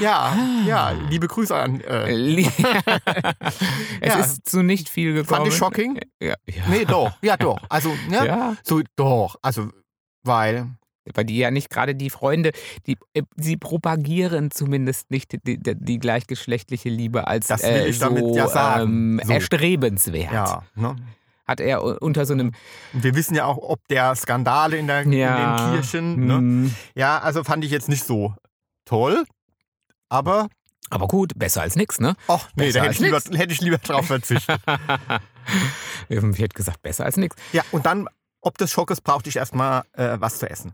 Ja, 0.00 0.36
ja, 0.66 0.90
liebe 1.08 1.26
Grüße 1.26 1.54
an. 1.54 1.80
Äh, 1.80 2.08
es 4.00 4.02
Ja. 4.02 4.14
ist 4.20 4.48
zu 4.48 4.62
nicht 4.62 4.88
viel 4.88 5.14
gekommen. 5.14 5.28
fand 5.28 5.48
ich 5.48 5.56
shocking? 5.56 6.00
Ja, 6.20 6.34
ja. 6.46 6.62
Nee, 6.68 6.84
doch, 6.84 7.12
ja, 7.22 7.36
doch. 7.36 7.58
Also, 7.68 7.94
ja, 8.10 8.24
ja. 8.24 8.56
so, 8.62 8.80
doch. 8.96 9.36
Also, 9.42 9.68
weil, 10.24 10.66
Weil 11.14 11.24
die 11.24 11.38
ja 11.38 11.50
nicht 11.50 11.70
gerade 11.70 11.94
die 11.94 12.10
Freunde, 12.10 12.52
die, 12.86 12.96
äh, 13.14 13.22
sie 13.36 13.56
propagieren 13.56 14.50
zumindest 14.50 15.10
nicht 15.10 15.32
die, 15.32 15.58
die, 15.58 15.74
die 15.76 15.98
gleichgeschlechtliche 15.98 16.88
Liebe 16.88 17.26
als 17.26 17.46
Das 17.46 17.62
will 17.62 17.70
äh, 17.70 17.88
ich 17.88 17.98
so, 17.98 18.06
damit 18.06 18.34
ja 18.34 18.48
sagen. 18.48 18.82
Ähm, 19.18 19.20
So. 19.24 19.32
erstrebenswert. 19.32 20.32
ja, 20.32 20.62
ne? 20.74 20.96
Hat 21.46 21.60
er 21.60 22.02
unter 22.02 22.26
so 22.26 22.34
einem 22.34 22.52
wir 22.92 23.14
wissen 23.14 23.34
ja 23.34 23.46
auch, 23.46 23.56
ob 23.56 23.86
der 23.88 24.14
Skandale 24.14 24.76
in, 24.76 24.86
der, 24.86 25.06
ja, 25.08 25.36
in 25.36 25.56
den 25.66 25.72
Kirchen, 25.74 26.26
ne? 26.26 26.34
hm, 26.34 26.74
Ja, 26.94 27.18
also 27.20 27.42
fand 27.42 27.64
ich 27.64 27.70
jetzt 27.70 27.88
nicht 27.88 28.04
so 28.04 28.34
toll. 28.84 29.24
Aber, 30.10 30.48
Aber 30.90 31.06
gut, 31.08 31.32
besser 31.36 31.62
als 31.62 31.74
nix, 31.76 32.00
ne? 32.00 32.16
ach 32.28 32.48
nee, 32.56 32.66
Besser 32.66 32.80
da 32.80 32.84
hätte 32.84 32.94
ich, 32.94 33.00
lieber, 33.00 33.20
hätte 33.38 33.52
ich 33.52 33.60
lieber 33.62 33.78
drauf 33.78 34.06
verzichtet. 34.06 34.60
ich 36.08 36.18
hätte 36.38 36.48
gesagt, 36.54 36.82
besser 36.82 37.04
als 37.04 37.16
nix. 37.16 37.36
ja, 37.52 37.62
und 37.72 37.86
dann, 37.86 38.08
ob 38.40 38.58
des 38.58 38.70
Schockes, 38.70 39.00
brauchte 39.00 39.28
ich 39.28 39.36
erstmal 39.36 39.82
äh, 39.92 40.16
was 40.20 40.38
zu 40.38 40.48
essen. 40.50 40.72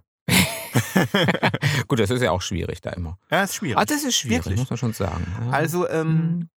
Gut, 1.88 1.98
das 2.00 2.10
ist 2.10 2.22
ja 2.22 2.30
auch 2.30 2.42
schwierig 2.42 2.80
da 2.80 2.90
immer. 2.90 3.18
Ja, 3.30 3.42
ist 3.44 3.54
schwierig. 3.54 3.78
Ah, 3.78 3.84
das 3.84 4.04
ist 4.04 4.16
schwierig, 4.16 4.44
Wirklich? 4.46 4.58
muss 4.60 4.70
man 4.70 4.76
schon 4.78 4.92
sagen. 4.92 5.26
Ja. 5.46 5.50
Also, 5.50 5.88
ähm, 5.88 6.06
Hm. 6.08 6.48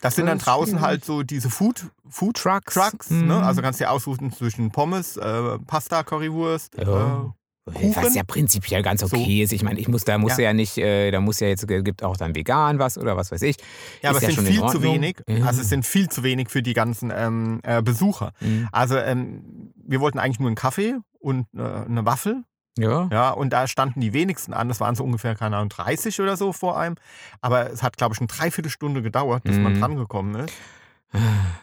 das 0.00 0.14
sind 0.16 0.26
dann 0.26 0.38
draußen 0.38 0.74
schwierig. 0.74 0.82
halt 0.84 1.04
so 1.04 1.22
diese 1.22 1.50
Food, 1.50 1.86
Food 2.08 2.36
Trucks. 2.36 2.74
Trucks, 2.74 3.10
Mhm. 3.10 3.26
ne? 3.28 3.42
Also 3.42 3.62
kannst 3.62 3.80
du 3.80 3.84
dir 3.84 3.90
aussuchen 3.90 4.32
zwischen 4.32 4.70
Pommes, 4.70 5.16
äh, 5.16 5.58
Pasta, 5.66 6.02
Currywurst. 6.02 6.76
Ja. 6.78 6.82
Äh, 6.84 7.30
Was 7.68 7.74
Kuchen. 7.74 8.14
ja 8.14 8.22
prinzipiell 8.22 8.80
ganz 8.82 9.00
So. 9.00 9.06
okay 9.06 9.42
ist. 9.42 9.52
Ich 9.52 9.64
meine, 9.64 9.80
ich 9.80 9.88
muss, 9.88 10.04
da 10.04 10.18
muss 10.18 10.36
Ja. 10.36 10.44
ja, 10.44 10.52
nicht, 10.52 10.78
äh, 10.78 11.10
da 11.10 11.20
muss 11.20 11.40
ja 11.40 11.48
jetzt, 11.48 11.68
äh, 11.68 11.82
gibt 11.82 12.04
auch 12.04 12.16
dann 12.16 12.36
vegan 12.36 12.78
was 12.78 12.96
oder 12.96 13.16
was 13.16 13.32
weiß 13.32 13.42
ich. 13.42 13.56
ja, 14.02 14.10
aber 14.10 14.18
Ist 14.18 14.28
es 14.28 14.36
ja 14.36 14.42
sind 14.42 14.54
viel 14.54 14.66
zu 14.68 14.82
wenig. 14.84 15.16
Ja. 15.26 15.46
Also 15.46 15.62
es 15.62 15.68
sind 15.68 15.84
viel 15.84 16.08
zu 16.08 16.22
wenig 16.22 16.48
für 16.48 16.62
die 16.62 16.74
ganzen 16.74 17.12
ähm, 17.12 17.58
äh, 17.64 17.82
Besucher. 17.82 18.30
Mhm. 18.38 18.68
Also 18.70 18.96
ähm, 18.98 19.72
wir 19.84 19.98
wollten 20.00 20.20
eigentlich 20.20 20.38
nur 20.38 20.46
einen 20.48 20.54
Kaffee 20.54 20.94
und 21.18 21.46
äh, 21.56 21.60
eine 21.60 22.04
Waffel. 22.06 22.44
Ja. 22.78 23.08
Ja, 23.12 23.30
und 23.30 23.50
da 23.50 23.66
standen 23.66 24.00
die 24.00 24.12
wenigsten 24.12 24.52
an. 24.52 24.68
Das 24.68 24.80
waren 24.80 24.94
so 24.94 25.04
ungefähr, 25.04 25.34
keine 25.34 25.56
Ahnung, 25.56 25.70
30 25.70 26.20
oder 26.20 26.36
so 26.36 26.52
vor 26.52 26.78
einem. 26.78 26.96
Aber 27.40 27.70
es 27.70 27.82
hat, 27.82 27.96
glaube 27.96 28.14
ich, 28.14 28.20
eine 28.20 28.26
Dreiviertelstunde 28.28 29.02
gedauert, 29.02 29.44
bis 29.44 29.58
man 29.58 29.72
Mhm. 29.74 29.80
drangekommen 29.80 30.34
ist. 30.44 30.54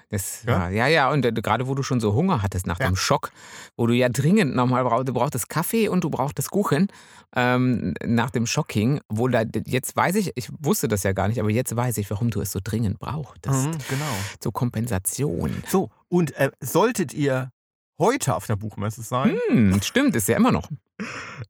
Das 0.09 0.43
Ja? 0.43 0.69
ja, 0.69 0.87
ja, 0.87 1.11
und 1.11 1.25
äh, 1.25 1.31
gerade 1.31 1.67
wo 1.67 1.75
du 1.75 1.83
schon 1.83 1.99
so 1.99 2.13
Hunger 2.13 2.41
hattest 2.41 2.65
nach 2.65 2.79
Ja. 2.79 2.87
dem 2.87 2.95
Schock, 2.95 3.31
wo 3.75 3.85
du 3.87 3.93
ja 3.93 4.09
dringend 4.09 4.55
nochmal 4.55 4.83
brauchst, 4.83 5.07
du 5.09 5.13
brauchtest 5.13 5.49
Kaffee 5.49 5.89
und 5.89 6.03
du 6.03 6.09
brauchtest 6.09 6.49
Kuchen 6.49 6.87
ähm, 7.35 7.93
nach 8.03 8.31
dem 8.31 8.45
Shocking, 8.47 9.01
wo 9.09 9.27
da, 9.27 9.43
jetzt 9.65 9.95
weiß 9.95 10.15
ich, 10.15 10.31
ich 10.35 10.49
wusste 10.59 10.87
das 10.87 11.03
ja 11.03 11.11
gar 11.13 11.27
nicht, 11.27 11.39
aber 11.39 11.49
jetzt 11.51 11.75
weiß 11.75 11.97
ich, 11.97 12.09
warum 12.09 12.29
du 12.31 12.41
es 12.41 12.51
so 12.51 12.59
dringend 12.63 12.99
brauchtest. 12.99 13.65
Mhm, 13.67 13.71
genau. 13.89 14.15
Zur 14.39 14.53
Kompensation. 14.53 15.63
So, 15.67 15.89
und 16.09 16.35
äh, 16.37 16.49
solltet 16.59 17.13
ihr 17.13 17.51
heute 17.99 18.35
auf 18.35 18.47
der 18.47 18.55
Buchmesse 18.55 19.01
sein, 19.03 19.35
Hm, 19.49 19.79
stimmt, 19.83 20.15
ist 20.15 20.27
ja 20.27 20.37
immer 20.37 20.51
noch. 20.51 20.69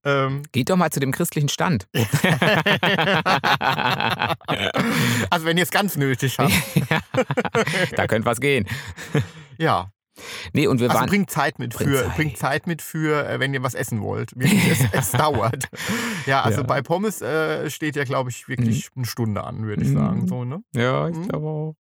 Ähm, 0.03 0.43
Geht 0.51 0.69
doch 0.69 0.75
mal 0.77 0.89
zu 0.91 0.99
dem 0.99 1.11
christlichen 1.11 1.49
Stand. 1.49 1.87
also 5.29 5.45
wenn 5.45 5.57
ihr 5.57 5.63
es 5.63 5.71
ganz 5.71 5.97
nötig 5.97 6.37
habt, 6.39 6.53
da 7.95 8.07
könnte 8.07 8.25
was 8.25 8.39
gehen. 8.39 8.67
ja. 9.57 9.89
Nee, 10.53 10.67
und 10.67 10.79
wir 10.79 10.89
Also 10.89 10.99
waren. 10.99 11.09
bringt 11.09 11.31
Zeit 11.31 11.57
mit 11.57 11.73
Bringt 11.73 11.89
für, 11.89 12.03
Zeit. 12.05 12.15
bringt 12.15 12.37
Zeit 12.37 12.67
mit 12.67 12.83
für, 12.83 13.27
äh, 13.27 13.39
wenn 13.39 13.51
ihr 13.51 13.63
was 13.63 13.73
essen 13.73 14.03
wollt. 14.03 14.31
Es, 14.39 14.79
es 14.91 15.11
dauert. 15.17 15.67
Ja, 16.27 16.43
also 16.43 16.61
Ja. 16.61 16.67
bei 16.67 16.83
Pommes 16.83 17.21
äh, 17.23 17.67
steht 17.71 17.95
ja, 17.95 18.03
glaube 18.03 18.29
ich, 18.29 18.47
wirklich 18.47 18.89
eine 18.95 19.05
Stunde 19.05 19.43
an, 19.43 19.65
würde 19.65 19.81
ich 19.83 19.89
Mhm. 19.89 19.97
sagen. 19.97 20.27
So, 20.27 20.45
ne? 20.45 20.61
ja, 20.75 21.07
ich 21.09 21.15
Mhm. 21.17 21.27
glaube 21.29 21.47
auch. 21.47 21.75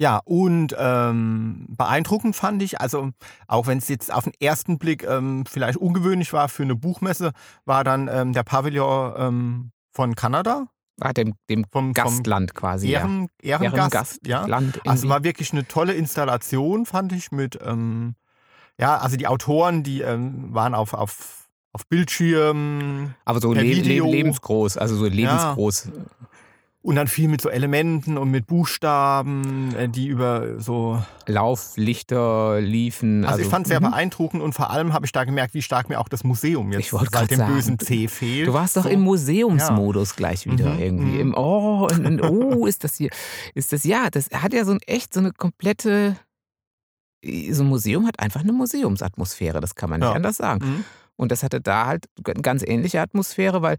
Ja, 0.00 0.20
und 0.24 0.76
ähm, 0.78 1.66
beeindruckend 1.70 2.36
fand 2.36 2.62
ich, 2.62 2.80
also 2.80 3.10
auch 3.48 3.66
wenn 3.66 3.78
es 3.78 3.88
jetzt 3.88 4.12
auf 4.12 4.24
den 4.24 4.32
ersten 4.40 4.78
Blick 4.78 5.02
ähm, 5.02 5.44
vielleicht 5.44 5.76
ungewöhnlich 5.76 6.32
war 6.32 6.48
für 6.48 6.62
eine 6.62 6.76
Buchmesse, 6.76 7.32
war 7.64 7.82
dann 7.82 8.08
ähm, 8.08 8.32
der 8.32 8.44
Pavillon 8.44 9.14
ähm, 9.16 9.70
von 9.92 10.14
Kanada, 10.14 10.66
Ah, 11.00 11.12
dem, 11.12 11.34
dem 11.48 11.64
vom, 11.70 11.94
vom 11.94 11.94
Gastland 11.94 12.54
quasi. 12.54 12.90
Ehren, 12.90 13.28
ja. 13.40 13.62
Ehrengast. 13.62 14.26
Ja. 14.26 14.46
Land 14.46 14.80
Also 14.84 15.08
war 15.08 15.22
wirklich 15.22 15.52
eine 15.52 15.66
tolle 15.66 15.92
Installation, 15.94 16.86
fand 16.86 17.12
ich, 17.12 17.30
mit, 17.30 17.58
ähm, 17.64 18.16
ja, 18.80 18.98
also 18.98 19.16
die 19.16 19.28
Autoren, 19.28 19.84
die 19.84 20.00
ähm, 20.00 20.52
waren 20.52 20.74
auf, 20.74 20.94
auf, 20.94 21.48
auf 21.72 21.86
Bildschirmen. 21.86 23.14
Aber 23.24 23.40
so 23.40 23.52
le 23.52 23.62
le 23.62 24.00
lebensgroß, 24.00 24.76
also 24.76 24.96
so 24.96 25.06
lebensgroß. 25.06 25.90
Und 26.80 26.94
dann 26.94 27.08
viel 27.08 27.28
mit 27.28 27.40
so 27.40 27.48
Elementen 27.48 28.16
und 28.16 28.30
mit 28.30 28.46
Buchstaben, 28.46 29.74
äh, 29.74 29.88
die 29.88 30.06
über 30.06 30.60
so. 30.60 31.02
Lauflichter 31.26 32.60
liefen. 32.60 33.24
Also, 33.24 33.42
ich 33.42 33.48
fand 33.48 33.66
es 33.66 33.70
sehr 33.70 33.80
mhm. 33.80 33.90
beeindruckend 33.90 34.42
und 34.42 34.52
vor 34.52 34.70
allem 34.70 34.92
habe 34.92 35.04
ich 35.04 35.10
da 35.10 35.24
gemerkt, 35.24 35.54
wie 35.54 35.62
stark 35.62 35.88
mir 35.88 35.98
auch 35.98 36.08
das 36.08 36.22
Museum 36.22 36.70
jetzt 36.70 36.90
seit 36.90 37.32
dem 37.32 37.38
sagen, 37.38 37.52
bösen 37.52 37.78
C 37.80 38.06
fehlt. 38.06 38.46
Du 38.46 38.52
warst 38.52 38.76
doch 38.76 38.84
so. 38.84 38.88
im 38.88 39.00
Museumsmodus 39.00 40.10
ja. 40.10 40.16
gleich 40.16 40.46
wieder 40.46 40.74
mhm. 40.74 40.78
irgendwie. 40.78 41.14
Mhm. 41.14 41.20
Im 41.20 41.34
Oh, 41.34 41.88
und, 41.90 42.06
und, 42.06 42.22
oh, 42.22 42.66
ist 42.66 42.84
das 42.84 42.94
hier. 42.94 43.10
Ist 43.54 43.72
das, 43.72 43.82
ja, 43.82 44.08
das 44.08 44.30
hat 44.32 44.52
ja 44.52 44.64
so 44.64 44.72
ein 44.72 44.80
echt 44.86 45.12
so 45.12 45.20
eine 45.20 45.32
komplette. 45.32 46.16
So 47.50 47.64
ein 47.64 47.68
Museum 47.68 48.06
hat 48.06 48.20
einfach 48.20 48.42
eine 48.42 48.52
Museumsatmosphäre, 48.52 49.60
das 49.60 49.74
kann 49.74 49.90
man 49.90 49.98
nicht 49.98 50.08
ja. 50.08 50.14
anders 50.14 50.36
sagen. 50.36 50.64
Mhm. 50.64 50.84
Und 51.16 51.32
das 51.32 51.42
hatte 51.42 51.60
da 51.60 51.86
halt 51.86 52.06
eine 52.24 52.40
ganz 52.42 52.62
ähnliche 52.62 53.00
Atmosphäre, 53.00 53.60
weil 53.60 53.76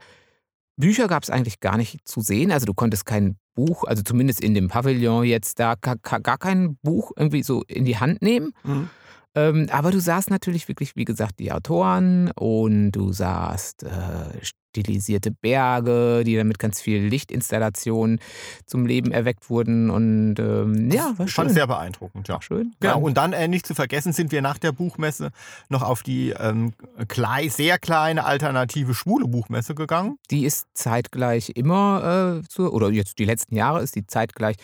Bücher 0.80 1.08
gab 1.08 1.24
es 1.24 1.30
eigentlich 1.30 1.60
gar 1.60 1.78
nicht 1.78 2.08
zu 2.08 2.22
sehen. 2.22 2.52
Also 2.52 2.66
du 2.66 2.74
konntest 2.74 3.06
kein 3.06 3.38
Buch, 3.54 3.84
also 3.84 4.02
zumindest 4.02 4.42
in 4.42 4.54
dem 4.54 4.70
Pavillon 4.70 5.26
jetzt 5.26 5.60
da 5.60 5.76
gar 5.76 6.38
kein 6.38 6.78
Buch 6.82 7.12
irgendwie 7.18 7.44
so 7.44 7.64
in 7.68 7.86
die 7.86 7.98
Hand 7.98 8.22
nehmen. 8.22 8.54
Mhm. 8.64 8.90
Ähm, 9.36 9.68
aber 9.72 9.92
du 9.92 10.00
sahst 10.00 10.30
natürlich 10.30 10.68
wirklich, 10.68 10.96
wie 10.96 11.06
gesagt, 11.06 11.40
die 11.40 11.52
Autoren 11.52 12.32
und 12.32 12.92
du 12.92 13.12
sahst 13.12 13.84
äh, 13.84 14.40
stilisierte 14.70 15.32
Berge, 15.32 16.24
die 16.26 16.36
dann 16.36 16.48
mit 16.48 16.60
ganz 16.60 16.80
viel 16.82 17.02
Lichtinstallationen 17.02 18.20
zum 18.66 18.86
Leben 18.86 19.12
erweckt 19.12 19.50
wurden. 19.50 19.90
Und 19.90 20.36
ähm, 20.40 20.92
ja, 20.92 21.14
war 21.18 21.28
schön. 21.28 21.46
Fand 21.46 21.52
sehr 21.52 21.68
beeindruckend, 21.68 22.28
ja. 22.28 22.42
schön. 22.42 22.76
Genau. 22.80 23.00
Und 23.00 23.18
dann 23.18 23.34
äh, 23.34 23.48
nicht 23.48 23.66
zu 23.66 23.76
vergessen 23.76 24.14
sind 24.14 24.32
wir 24.32 24.42
nach 24.42 24.58
der 24.58 24.72
Buchmesse 24.72 25.32
noch 25.70 25.82
auf 25.82 26.04
die 26.04 26.30
ähm, 26.32 26.74
klein, 27.08 27.50
sehr 27.50 27.80
kleine 27.80 28.26
alternative 28.26 28.94
schwule 28.94 29.28
Buchmesse 29.28 29.76
gegangen. 29.76 30.18
Die 30.32 30.46
ist 30.46 30.68
zeitgleich 30.74 31.52
immer 31.56 32.42
äh, 32.44 32.48
zur, 32.48 32.74
oder 32.74 32.90
jetzt 32.90 33.20
die 33.20 33.26
letzten 33.26 33.56
Jahre 33.56 33.82
ist 33.82 33.96
die 33.96 34.06
zeitgleich 34.06 34.56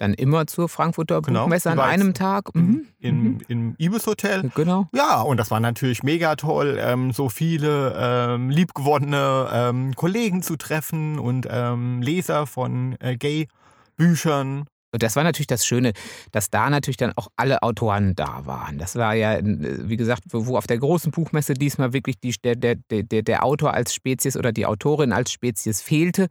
dann 0.00 0.14
immer 0.14 0.46
zur 0.46 0.68
Frankfurter 0.68 1.20
genau, 1.20 1.44
Buchmesse 1.44 1.70
an 1.70 1.78
einem 1.78 2.14
Tag. 2.14 2.54
Mhm. 2.54 2.86
In, 2.98 3.22
mhm. 3.22 3.38
Im 3.48 3.74
Ibis 3.78 4.06
Hotel. 4.06 4.50
Genau. 4.54 4.88
Ja, 4.94 5.20
und 5.20 5.36
das 5.36 5.50
war 5.50 5.60
natürlich 5.60 6.02
mega 6.02 6.36
toll, 6.36 6.78
ähm, 6.80 7.12
so 7.12 7.28
viele 7.28 7.94
ähm, 7.96 8.50
liebgewonnene 8.50 9.48
ähm, 9.52 9.94
Kollegen 9.94 10.42
zu 10.42 10.56
treffen 10.56 11.18
und 11.18 11.46
ähm, 11.50 12.00
Leser 12.00 12.46
von 12.46 12.96
äh, 13.00 13.16
Gay-Büchern. 13.16 14.64
Und 14.92 15.02
das 15.02 15.14
war 15.16 15.22
natürlich 15.22 15.46
das 15.46 15.64
Schöne, 15.64 15.92
dass 16.32 16.50
da 16.50 16.68
natürlich 16.68 16.96
dann 16.96 17.12
auch 17.14 17.28
alle 17.36 17.62
Autoren 17.62 18.16
da 18.16 18.46
waren. 18.46 18.78
Das 18.78 18.96
war 18.96 19.14
ja, 19.14 19.38
wie 19.42 19.96
gesagt, 19.96 20.24
wo 20.30 20.56
auf 20.56 20.66
der 20.66 20.78
großen 20.78 21.12
Buchmesse 21.12 21.54
diesmal 21.54 21.92
wirklich 21.92 22.18
die, 22.18 22.34
der, 22.42 22.56
der, 22.56 22.76
der, 22.90 23.22
der 23.22 23.44
Autor 23.44 23.74
als 23.74 23.94
Spezies 23.94 24.36
oder 24.36 24.50
die 24.50 24.66
Autorin 24.66 25.12
als 25.12 25.30
Spezies 25.30 25.80
fehlte, 25.80 26.26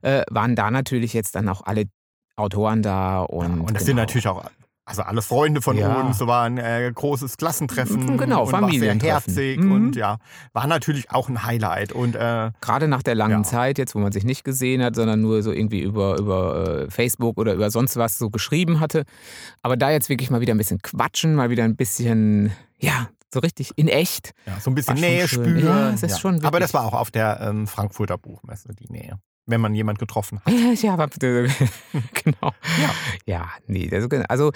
äh, 0.00 0.22
waren 0.30 0.56
da 0.56 0.70
natürlich 0.70 1.12
jetzt 1.12 1.34
dann 1.34 1.48
auch 1.48 1.62
alle 1.66 1.84
Autoren 2.40 2.82
da. 2.82 3.20
Und, 3.20 3.56
ja, 3.56 3.60
und 3.62 3.70
das 3.70 3.84
genau. 3.84 3.86
sind 3.86 3.96
natürlich 3.96 4.28
auch 4.28 4.44
also 4.90 5.02
alle 5.02 5.22
Freunde 5.22 5.62
von 5.62 5.76
ja. 5.76 6.00
uns, 6.00 6.18
so 6.18 6.26
war 6.26 6.42
ein 6.42 6.58
äh, 6.58 6.90
großes 6.92 7.36
Klassentreffen. 7.36 8.16
Genau, 8.18 8.42
und 8.42 8.50
Familientreffen. 8.50 9.08
War 9.08 9.20
sehr 9.20 9.44
herzig 9.44 9.60
mhm. 9.60 9.72
und 9.72 9.96
ja, 9.96 10.18
war 10.52 10.66
natürlich 10.66 11.12
auch 11.12 11.28
ein 11.28 11.44
Highlight. 11.44 11.92
Und, 11.92 12.16
äh, 12.16 12.50
Gerade 12.60 12.88
nach 12.88 13.04
der 13.04 13.14
langen 13.14 13.42
ja. 13.42 13.48
Zeit, 13.48 13.78
jetzt 13.78 13.94
wo 13.94 14.00
man 14.00 14.10
sich 14.10 14.24
nicht 14.24 14.42
gesehen 14.42 14.82
hat, 14.82 14.96
sondern 14.96 15.20
nur 15.20 15.44
so 15.44 15.52
irgendwie 15.52 15.80
über, 15.80 16.18
über 16.18 16.86
äh, 16.86 16.90
Facebook 16.90 17.38
oder 17.38 17.54
über 17.54 17.70
sonst 17.70 17.96
was 17.98 18.18
so 18.18 18.30
geschrieben 18.30 18.80
hatte. 18.80 19.04
Aber 19.62 19.76
da 19.76 19.92
jetzt 19.92 20.08
wirklich 20.08 20.28
mal 20.28 20.40
wieder 20.40 20.54
ein 20.54 20.58
bisschen 20.58 20.82
quatschen, 20.82 21.36
mal 21.36 21.50
wieder 21.50 21.62
ein 21.62 21.76
bisschen, 21.76 22.50
ja, 22.78 23.08
so 23.32 23.38
richtig 23.38 23.70
in 23.76 23.86
echt. 23.86 24.32
Ja, 24.44 24.58
so 24.58 24.72
ein 24.72 24.74
bisschen 24.74 24.94
Nähe 24.94 25.28
spüren. 25.28 25.64
Ja, 25.64 25.90
das 25.92 26.02
ist 26.02 26.18
schon 26.18 26.44
Aber 26.44 26.58
das 26.58 26.74
war 26.74 26.84
auch 26.84 26.94
auf 26.94 27.12
der 27.12 27.40
ähm, 27.42 27.68
Frankfurter 27.68 28.18
Buchmesse, 28.18 28.74
die 28.74 28.92
Nähe 28.92 29.20
wenn 29.46 29.60
man 29.60 29.74
jemand 29.74 29.98
getroffen 29.98 30.40
hat. 30.44 30.52
Ja, 30.82 30.94
aber 30.94 31.08
genau. 31.14 32.52
Ja, 32.80 32.94
ja 33.26 33.50
nee, 33.66 33.90
also 34.28 34.52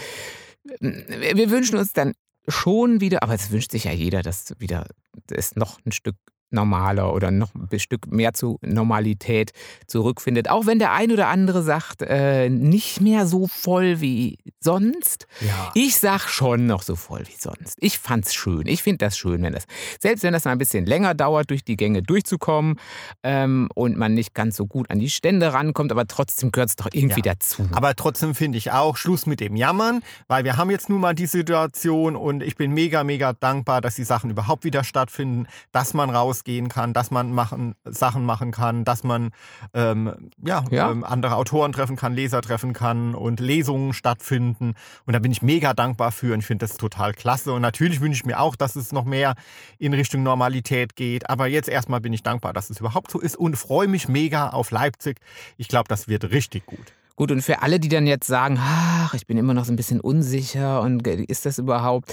wir 0.81 1.51
wünschen 1.51 1.79
uns 1.79 1.92
dann 1.92 2.14
schon 2.49 3.01
wieder, 3.01 3.23
aber 3.23 3.35
es 3.35 3.51
wünscht 3.51 3.73
sich 3.73 3.85
ja 3.85 3.92
jeder, 3.92 4.23
dass 4.23 4.55
wieder 4.59 4.87
es 5.31 5.57
noch 5.57 5.79
ein 5.85 5.92
Stück 5.92 6.16
normaler 6.55 7.12
oder 7.12 7.31
noch 7.31 7.51
ein 7.55 7.79
Stück 7.79 8.11
mehr 8.11 8.33
zu 8.33 8.59
Normalität 8.62 9.53
zurückfindet. 9.87 10.49
Auch 10.49 10.67
wenn 10.67 10.79
der 10.79 10.93
ein 10.93 11.12
oder 11.12 11.29
andere 11.29 11.62
sagt, 11.62 12.03
äh, 12.03 12.49
nicht 12.49 13.01
mehr 13.01 13.27
so 13.27 13.47
voll 13.47 14.01
wie 14.01 14.38
sonst. 14.61 15.27
Ja. 15.40 15.73
Ich 15.75 15.97
sag 15.97 16.29
schon 16.29 16.67
noch 16.67 16.83
so 16.83 16.97
voll 16.97 17.25
wie 17.27 17.37
sonst. 17.38 17.77
Ich 17.81 17.99
fand's 17.99 18.35
schön. 18.35 18.67
Ich 18.67 18.83
finde 18.83 18.99
das 18.99 19.19
schön, 19.19 19.43
wenn 19.43 19.53
das, 19.53 19.64
selbst 20.01 20.23
wenn 20.23 20.33
das 20.33 20.45
mal 20.45 20.53
ein 20.53 20.59
bisschen 20.59 20.87
länger 20.87 21.14
dauert, 21.14 21.51
durch 21.51 21.64
die 21.64 21.77
Gänge 21.77 22.03
durchzukommen 22.03 22.81
ähm, 23.23 23.69
und 23.75 23.97
man 23.97 24.14
nicht 24.14 24.35
ganz 24.35 24.57
so 24.57 24.67
gut 24.67 24.90
an 24.90 24.99
die 24.99 25.11
Stände 25.11 25.53
rankommt, 25.53 25.93
aber 25.93 26.07
trotzdem 26.07 26.53
gehört 26.53 26.71
es 26.71 26.77
doch 26.77 26.88
irgendwie 26.93 27.23
ja. 27.25 27.35
dazu. 27.35 27.69
Aber 27.73 27.95
trotzdem 27.95 28.35
finde 28.35 28.59
ich 28.59 28.73
auch 28.73 28.97
Schluss 28.97 29.27
mit 29.27 29.40
dem 29.40 29.57
Jammern, 29.57 30.03
weil 30.29 30.45
wir 30.45 30.57
haben 30.57 30.71
jetzt 30.71 30.88
nun 30.88 31.01
mal 31.01 31.14
die 31.14 31.27
Situation 31.27 32.17
und 32.17 32.43
ich 32.43 32.57
bin 32.57 32.73
mega, 32.73 33.05
mega 33.05 33.33
dankbar, 33.33 33.81
dass 33.81 33.97
die 33.97 34.05
Sachen 34.05 34.31
überhaupt 34.31 34.64
wieder 34.64 34.85
stattfinden, 34.85 35.47
dass 35.73 35.95
man 35.95 36.11
raus 36.11 36.44
gehen 36.45 36.69
kann, 36.69 36.93
dass 36.93 37.11
man 37.11 37.33
machen, 37.33 37.75
Sachen 37.85 38.25
machen 38.25 38.53
kann, 38.53 38.85
dass 38.85 39.03
man 39.05 39.31
ähm, 39.73 40.31
ja, 40.43 40.65
ja. 40.71 40.91
Ähm, 40.91 41.05
andere 41.05 41.37
Autoren 41.37 41.73
treffen 41.73 41.97
kann, 41.97 42.15
Leser 42.15 42.43
treffen 42.43 42.73
kann 42.73 43.15
und 43.15 43.41
Lesungen 43.41 43.93
stattfinden. 43.93 44.75
Und 45.07 45.13
da 45.13 45.19
bin 45.19 45.33
ich 45.33 45.43
mega 45.43 45.75
dankbar 45.75 46.13
für 46.13 46.35
und 46.35 46.41
ich 46.41 46.47
finde 46.47 46.67
das 46.67 46.77
total 46.77 47.13
klasse. 47.13 47.53
Und 47.53 47.63
natürlich 47.63 48.01
wünsche 48.01 48.19
ich 48.19 48.27
mir 48.27 48.41
auch, 48.41 48.57
dass 48.57 48.77
es 48.77 48.93
noch 48.93 49.05
mehr 49.05 49.35
in 49.79 49.95
Richtung 49.95 50.23
Normalität 50.23 50.97
geht. 50.97 51.29
Aber 51.29 51.47
jetzt 51.47 51.69
erstmal 51.69 52.01
bin 52.01 52.13
ich 52.13 52.23
dankbar, 52.23 52.53
dass 52.53 52.71
es 52.71 52.81
überhaupt 52.81 53.11
so 53.11 53.21
ist 53.21 53.37
und 53.37 53.57
freue 53.57 53.89
mich 53.89 54.09
mega 54.09 54.51
auf 54.51 54.71
Leipzig. 54.71 55.21
Ich 55.57 55.69
glaube, 55.69 55.89
das 55.89 56.09
wird 56.09 56.31
richtig 56.31 56.67
gut. 56.67 56.93
Gut, 57.16 57.31
und 57.31 57.42
für 57.42 57.62
alle, 57.62 57.79
die 57.79 57.88
dann 57.88 58.07
jetzt 58.07 58.27
sagen, 58.27 58.59
ach, 58.59 59.14
ich 59.14 59.27
bin 59.27 59.38
immer 59.38 59.55
noch 59.55 59.64
so 59.64 59.72
ein 59.72 59.77
bisschen 59.77 60.00
unsicher 60.00 60.81
und 60.81 61.07
ist 61.07 61.46
das 61.46 61.59
überhaupt 61.59 62.12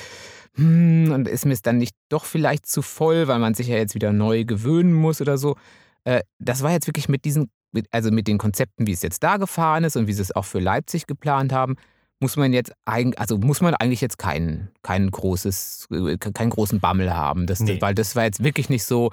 hm, 0.55 1.11
und 1.11 1.27
ist 1.27 1.45
mir 1.45 1.53
es 1.53 1.61
dann 1.61 1.77
nicht 1.77 1.95
doch 2.09 2.25
vielleicht 2.25 2.67
zu 2.67 2.81
voll, 2.81 3.27
weil 3.27 3.39
man 3.39 3.53
sich 3.53 3.67
ja 3.67 3.77
jetzt 3.77 3.95
wieder 3.95 4.13
neu 4.13 4.45
gewöhnen 4.45 4.93
muss 4.93 5.21
oder 5.21 5.37
so. 5.37 5.55
Äh, 6.03 6.21
das 6.39 6.61
war 6.61 6.71
jetzt 6.71 6.87
wirklich 6.87 7.09
mit 7.09 7.25
diesen, 7.25 7.49
also 7.89 8.11
mit 8.11 8.27
den 8.27 8.37
Konzepten, 8.37 8.85
wie 8.85 8.91
es 8.91 9.01
jetzt 9.01 9.23
da 9.23 9.37
gefahren 9.37 9.83
ist 9.85 9.95
und 9.95 10.07
wie 10.07 10.13
sie 10.13 10.21
es 10.21 10.35
auch 10.35 10.45
für 10.45 10.59
Leipzig 10.59 11.07
geplant 11.07 11.51
haben, 11.51 11.75
muss 12.21 12.37
man 12.37 12.53
jetzt 12.53 12.71
eigentlich, 12.85 13.19
also 13.19 13.37
muss 13.37 13.61
man 13.61 13.73
eigentlich 13.73 13.99
jetzt 13.99 14.17
kein, 14.17 14.69
kein 14.83 15.09
großes, 15.09 15.87
äh, 15.91 16.17
keinen 16.17 16.51
großen 16.51 16.79
Bammel 16.79 17.13
haben. 17.13 17.47
Das, 17.47 17.59
nee. 17.59 17.81
Weil 17.81 17.95
das 17.95 18.15
war 18.15 18.23
jetzt 18.23 18.43
wirklich 18.43 18.69
nicht 18.69 18.85
so, 18.85 19.11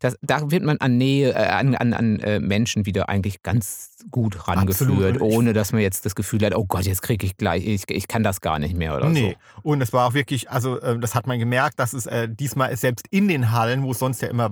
das, 0.00 0.16
da 0.22 0.50
wird 0.50 0.64
man 0.64 0.78
an 0.78 0.96
Nähe, 0.96 1.32
äh, 1.34 1.46
an, 1.46 1.74
an, 1.74 1.92
an 1.92 2.18
äh, 2.20 2.40
Menschen 2.40 2.86
wieder 2.86 3.08
eigentlich 3.08 3.42
ganz 3.42 3.90
gut 4.10 4.48
rangeführt, 4.48 5.16
Absolut. 5.16 5.20
ohne 5.20 5.52
dass 5.52 5.72
man 5.72 5.82
jetzt 5.82 6.04
das 6.06 6.14
Gefühl 6.14 6.44
hat, 6.44 6.54
oh 6.54 6.64
Gott, 6.64 6.84
jetzt 6.84 7.02
kriege 7.02 7.26
ich 7.26 7.36
gleich, 7.36 7.66
ich, 7.66 7.84
ich 7.88 8.08
kann 8.08 8.22
das 8.22 8.40
gar 8.40 8.58
nicht 8.58 8.76
mehr 8.76 8.96
oder 8.96 9.08
nee. 9.08 9.36
so. 9.54 9.70
Und 9.70 9.80
es 9.80 9.92
war 9.92 10.06
auch 10.06 10.14
wirklich, 10.14 10.50
also 10.50 10.76
das 10.76 11.14
hat 11.14 11.26
man 11.26 11.38
gemerkt, 11.38 11.78
dass 11.78 11.92
es 11.92 12.06
äh, 12.06 12.28
diesmal 12.28 12.76
selbst 12.76 13.06
in 13.10 13.28
den 13.28 13.52
Hallen, 13.52 13.82
wo 13.82 13.92
es 13.92 13.98
sonst 13.98 14.22
ja 14.22 14.28
immer 14.28 14.50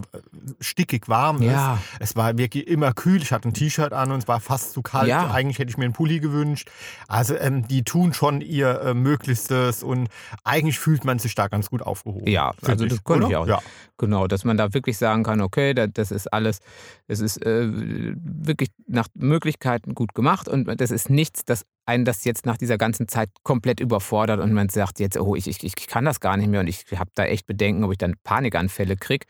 stickig 0.61 1.09
warm 1.09 1.43
ja. 1.43 1.75
ist, 1.75 1.81
es 2.01 2.17
war 2.17 2.37
wirklich 2.37 2.67
immer 2.67 2.93
kühl. 2.93 3.23
Ich 3.23 3.33
hatte 3.33 3.49
ein 3.49 3.55
T-Shirt 3.55 3.93
an 3.93 4.13
und 4.13 4.19
es 4.19 4.29
war 4.29 4.41
fast 4.41 4.73
zu 4.73 4.83
kalt. 4.83 5.09
Ja. 5.09 5.31
Eigentlich 5.31 5.59
hätte 5.59 5.71
ich 5.71 5.79
mir 5.79 5.85
einen 5.85 5.93
Pulli 5.93 6.21
gewünscht. 6.21 6.71
Also 7.09 7.37
ähm, 7.37 7.67
die 7.69 7.83
tun 7.95 8.13
schon 8.13 8.41
ihr 8.41 8.81
äh, 8.81 8.93
Möglichstes 8.93 9.85
und 9.85 10.09
eigentlich 10.43 10.81
fühlt 10.81 11.05
man 11.05 11.21
sich 11.21 11.37
da 11.37 11.47
ganz 11.47 11.71
gut 11.71 11.81
aufgehoben. 11.81 12.27
Ja, 12.27 12.53
also 12.63 12.87
das 12.87 13.05
konnte 13.05 13.29
ich 13.29 13.37
auch. 13.37 13.47
Ja. 13.47 13.63
Genau, 13.99 14.27
dass 14.27 14.43
man 14.43 14.57
da 14.57 14.75
wirklich 14.75 14.99
sagen 14.99 15.23
kann, 15.23 15.41
okay, 15.41 15.75
das 15.75 16.11
ist 16.11 16.33
alles, 16.33 16.59
es 17.07 17.21
ist 17.21 17.47
äh, 17.47 17.69
wirklich 17.71 18.71
nach 18.89 19.07
Möglichkeiten 19.15 19.95
gut 19.95 20.13
gemacht 20.13 20.49
und 20.49 20.81
das 20.81 20.91
ist 20.91 21.09
nichts, 21.09 21.45
das 21.45 21.65
einen 21.87 22.05
das 22.05 22.25
jetzt 22.25 22.47
nach 22.47 22.57
dieser 22.57 22.79
ganzen 22.79 23.07
Zeit 23.07 23.31
komplett 23.45 23.79
überfordert 23.79 24.41
und 24.41 24.53
man 24.53 24.71
sagt 24.71 24.99
jetzt, 24.99 25.17
oh, 25.17 25.37
ich, 25.37 25.47
ich, 25.47 25.63
ich 25.63 25.87
kann 25.87 26.05
das 26.05 26.19
gar 26.19 26.37
nicht 26.37 26.49
mehr 26.49 26.61
und 26.61 26.67
ich 26.67 26.87
habe 26.97 27.13
da 27.15 27.27
echt 27.27 27.47
Bedenken, 27.47 27.85
ob 27.85 27.93
ich 27.93 27.99
dann 27.99 28.15
Panikanfälle 28.25 28.97
kriege. 28.97 29.25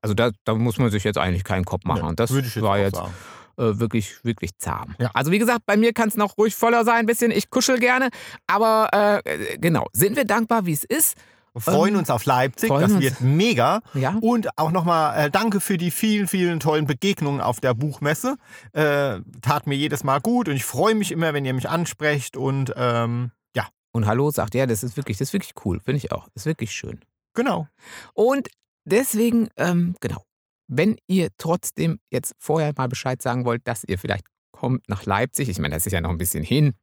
Also 0.00 0.14
da, 0.14 0.30
da 0.44 0.54
muss 0.54 0.78
man 0.78 0.90
sich 0.90 1.04
jetzt 1.04 1.18
eigentlich 1.18 1.44
keinen 1.44 1.66
Kopf 1.66 1.84
machen. 1.84 2.08
Ja, 2.08 2.14
das 2.14 2.30
jetzt 2.30 2.62
war 2.62 2.78
jetzt 2.78 2.96
sagen 2.96 3.12
äh, 3.58 3.78
wirklich, 3.78 4.24
wirklich 4.24 4.56
zahm. 4.58 4.94
Ja. 4.98 5.10
Also 5.14 5.30
wie 5.30 5.38
gesagt, 5.38 5.66
bei 5.66 5.76
mir 5.76 5.92
kann 5.92 6.08
es 6.08 6.16
noch 6.16 6.38
ruhig 6.38 6.54
voller 6.54 6.84
sein, 6.84 7.00
ein 7.00 7.06
bisschen. 7.06 7.30
Ich 7.30 7.50
kuschel 7.50 7.78
gerne. 7.78 8.08
Aber 8.46 9.22
äh, 9.24 9.58
genau, 9.58 9.86
sind 9.92 10.16
wir 10.16 10.24
dankbar, 10.24 10.66
wie 10.66 10.72
es 10.72 10.84
ist. 10.84 11.16
Wir 11.54 11.72
freuen 11.72 11.94
ähm, 11.94 12.00
uns 12.00 12.10
auf 12.10 12.24
Leipzig, 12.24 12.68
das 12.68 12.92
uns. 12.92 13.00
wird 13.00 13.20
mega. 13.20 13.80
Ja. 13.94 14.16
Und 14.20 14.56
auch 14.56 14.70
nochmal 14.70 15.26
äh, 15.26 15.30
danke 15.30 15.60
für 15.60 15.76
die 15.76 15.90
vielen, 15.90 16.28
vielen 16.28 16.60
tollen 16.60 16.86
Begegnungen 16.86 17.40
auf 17.40 17.60
der 17.60 17.74
Buchmesse. 17.74 18.36
Äh, 18.72 19.20
tat 19.42 19.66
mir 19.66 19.74
jedes 19.74 20.04
Mal 20.04 20.20
gut 20.20 20.48
und 20.48 20.54
ich 20.54 20.64
freue 20.64 20.94
mich 20.94 21.10
immer, 21.10 21.34
wenn 21.34 21.44
ihr 21.44 21.54
mich 21.54 21.68
ansprecht 21.68 22.36
und 22.36 22.72
ähm, 22.76 23.32
ja. 23.56 23.66
Und 23.92 24.06
Hallo 24.06 24.30
sagt, 24.30 24.54
ja, 24.54 24.66
das 24.66 24.82
ist 24.84 24.96
wirklich, 24.96 25.16
das 25.16 25.28
ist 25.28 25.32
wirklich 25.32 25.54
cool, 25.64 25.80
finde 25.80 25.96
ich 25.98 26.12
auch. 26.12 26.28
Das 26.34 26.42
ist 26.42 26.46
wirklich 26.46 26.72
schön. 26.72 27.00
Genau. 27.34 27.66
Und 28.14 28.48
deswegen, 28.84 29.48
ähm, 29.56 29.94
genau, 30.00 30.22
wenn 30.68 30.96
ihr 31.06 31.28
trotzdem 31.38 31.98
jetzt 32.10 32.34
vorher 32.38 32.72
mal 32.76 32.88
Bescheid 32.88 33.20
sagen 33.20 33.44
wollt, 33.44 33.66
dass 33.66 33.84
ihr 33.84 33.98
vielleicht 33.98 34.26
kommt 34.52 34.88
nach 34.88 35.04
Leipzig, 35.06 35.48
ich 35.48 35.58
meine, 35.58 35.74
das 35.74 35.86
ist 35.86 35.92
ja 35.92 36.00
noch 36.00 36.10
ein 36.10 36.18
bisschen 36.18 36.44
hin, 36.44 36.74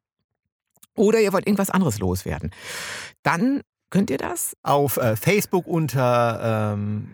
oder 0.95 1.19
ihr 1.19 1.33
wollt 1.33 1.45
irgendwas 1.45 1.69
anderes 1.69 1.99
loswerden, 1.99 2.51
dann 3.23 3.61
könnt 3.89 4.09
ihr 4.09 4.17
das 4.17 4.55
auf 4.63 4.97
äh, 4.97 5.15
Facebook 5.15 5.67
unter 5.67 6.73
ähm, 6.73 7.09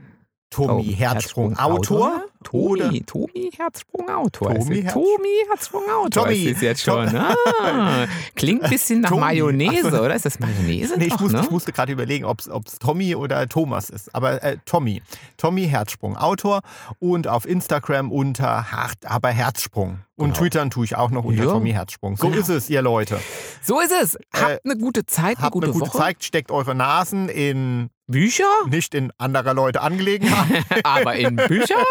Tommy 0.52 0.84
Herzsprung, 0.98 1.58
Autor. 1.58 2.24
Oder 2.52 2.86
Tomi, 2.90 3.02
Tomi 3.04 3.52
Herzsprung 3.56 4.10
Autor. 4.10 4.54
Tomi. 4.56 4.82
Herz- 4.82 4.94
Tomi 4.94 5.46
Herzsprung 5.48 5.84
Autor 5.90 6.24
Tommy. 6.24 6.36
ist 6.36 6.62
jetzt 6.62 6.82
schon. 6.84 7.08
Ah, 7.16 8.06
klingt 8.36 8.64
ein 8.64 8.70
bisschen 8.70 9.02
nach 9.02 9.10
Tommy. 9.10 9.22
Mayonnaise, 9.22 9.82
so. 9.92 10.02
oder? 10.02 10.14
Ist 10.16 10.26
das 10.26 10.40
Mayonnaise? 10.40 10.96
Nee, 10.98 11.06
ich, 11.06 11.14
Doch, 11.14 11.22
musste, 11.22 11.38
ne? 11.38 11.44
ich 11.44 11.52
musste 11.52 11.72
gerade 11.72 11.94
überlegen, 11.94 12.26
ob 12.26 12.40
es 12.42 12.50
Tommy 12.80 13.16
oder 13.16 13.48
Thomas 13.48 13.90
ist. 13.90 14.14
Aber 14.14 14.44
äh, 14.44 14.58
Tommy. 14.66 15.02
Tommy 15.38 15.68
Herzsprung, 15.68 16.18
Autor. 16.18 16.62
Und 17.00 17.28
auf 17.30 17.48
Instagram 17.48 18.12
unter 18.12 18.72
Hart, 18.72 19.06
aber 19.06 19.30
Herzsprung. 19.30 20.00
Und 20.18 20.32
Genau. 20.32 20.40
twittern 20.40 20.70
tue 20.70 20.84
ich 20.86 20.96
auch 20.98 21.12
noch 21.12 21.24
unter 21.24 21.44
Ja. 21.46 21.52
Tommy 21.52 21.72
Herzsprung. 21.72 22.18
So 22.18 22.28
Genau. 22.28 22.40
ist 22.42 22.50
es, 22.50 22.70
ihr 22.70 22.82
Leute. 22.82 23.20
So 23.64 23.80
ist 23.80 23.92
es. 23.92 24.18
Habt 24.34 24.52
Äh, 24.52 24.60
eine 24.66 24.78
gute 24.78 25.06
Zeit, 25.06 25.38
eine 25.38 25.46
Habt 25.46 25.54
gute, 25.54 25.68
eine 25.68 25.74
gute 25.74 25.88
Woche. 25.88 25.98
Zeit, 25.98 26.24
steckt 26.24 26.52
eure 26.52 26.76
Nasen 26.76 27.30
in, 27.30 27.90
Bücher, 28.12 28.68
nicht 28.68 28.94
in 28.94 29.12
anderer 29.18 29.54
Leute 29.54 29.82
Angelegenheiten, 29.82 30.66
aber 30.84 31.16
in 31.16 31.36
Bücher. 31.36 31.84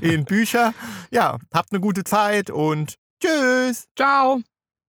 in 0.00 0.24
Bücher. 0.24 0.72
Ja, 1.10 1.38
habt 1.52 1.72
eine 1.72 1.80
gute 1.80 2.04
Zeit 2.04 2.50
und 2.50 2.94
tschüss. 3.20 3.86
Ciao. 3.96 4.40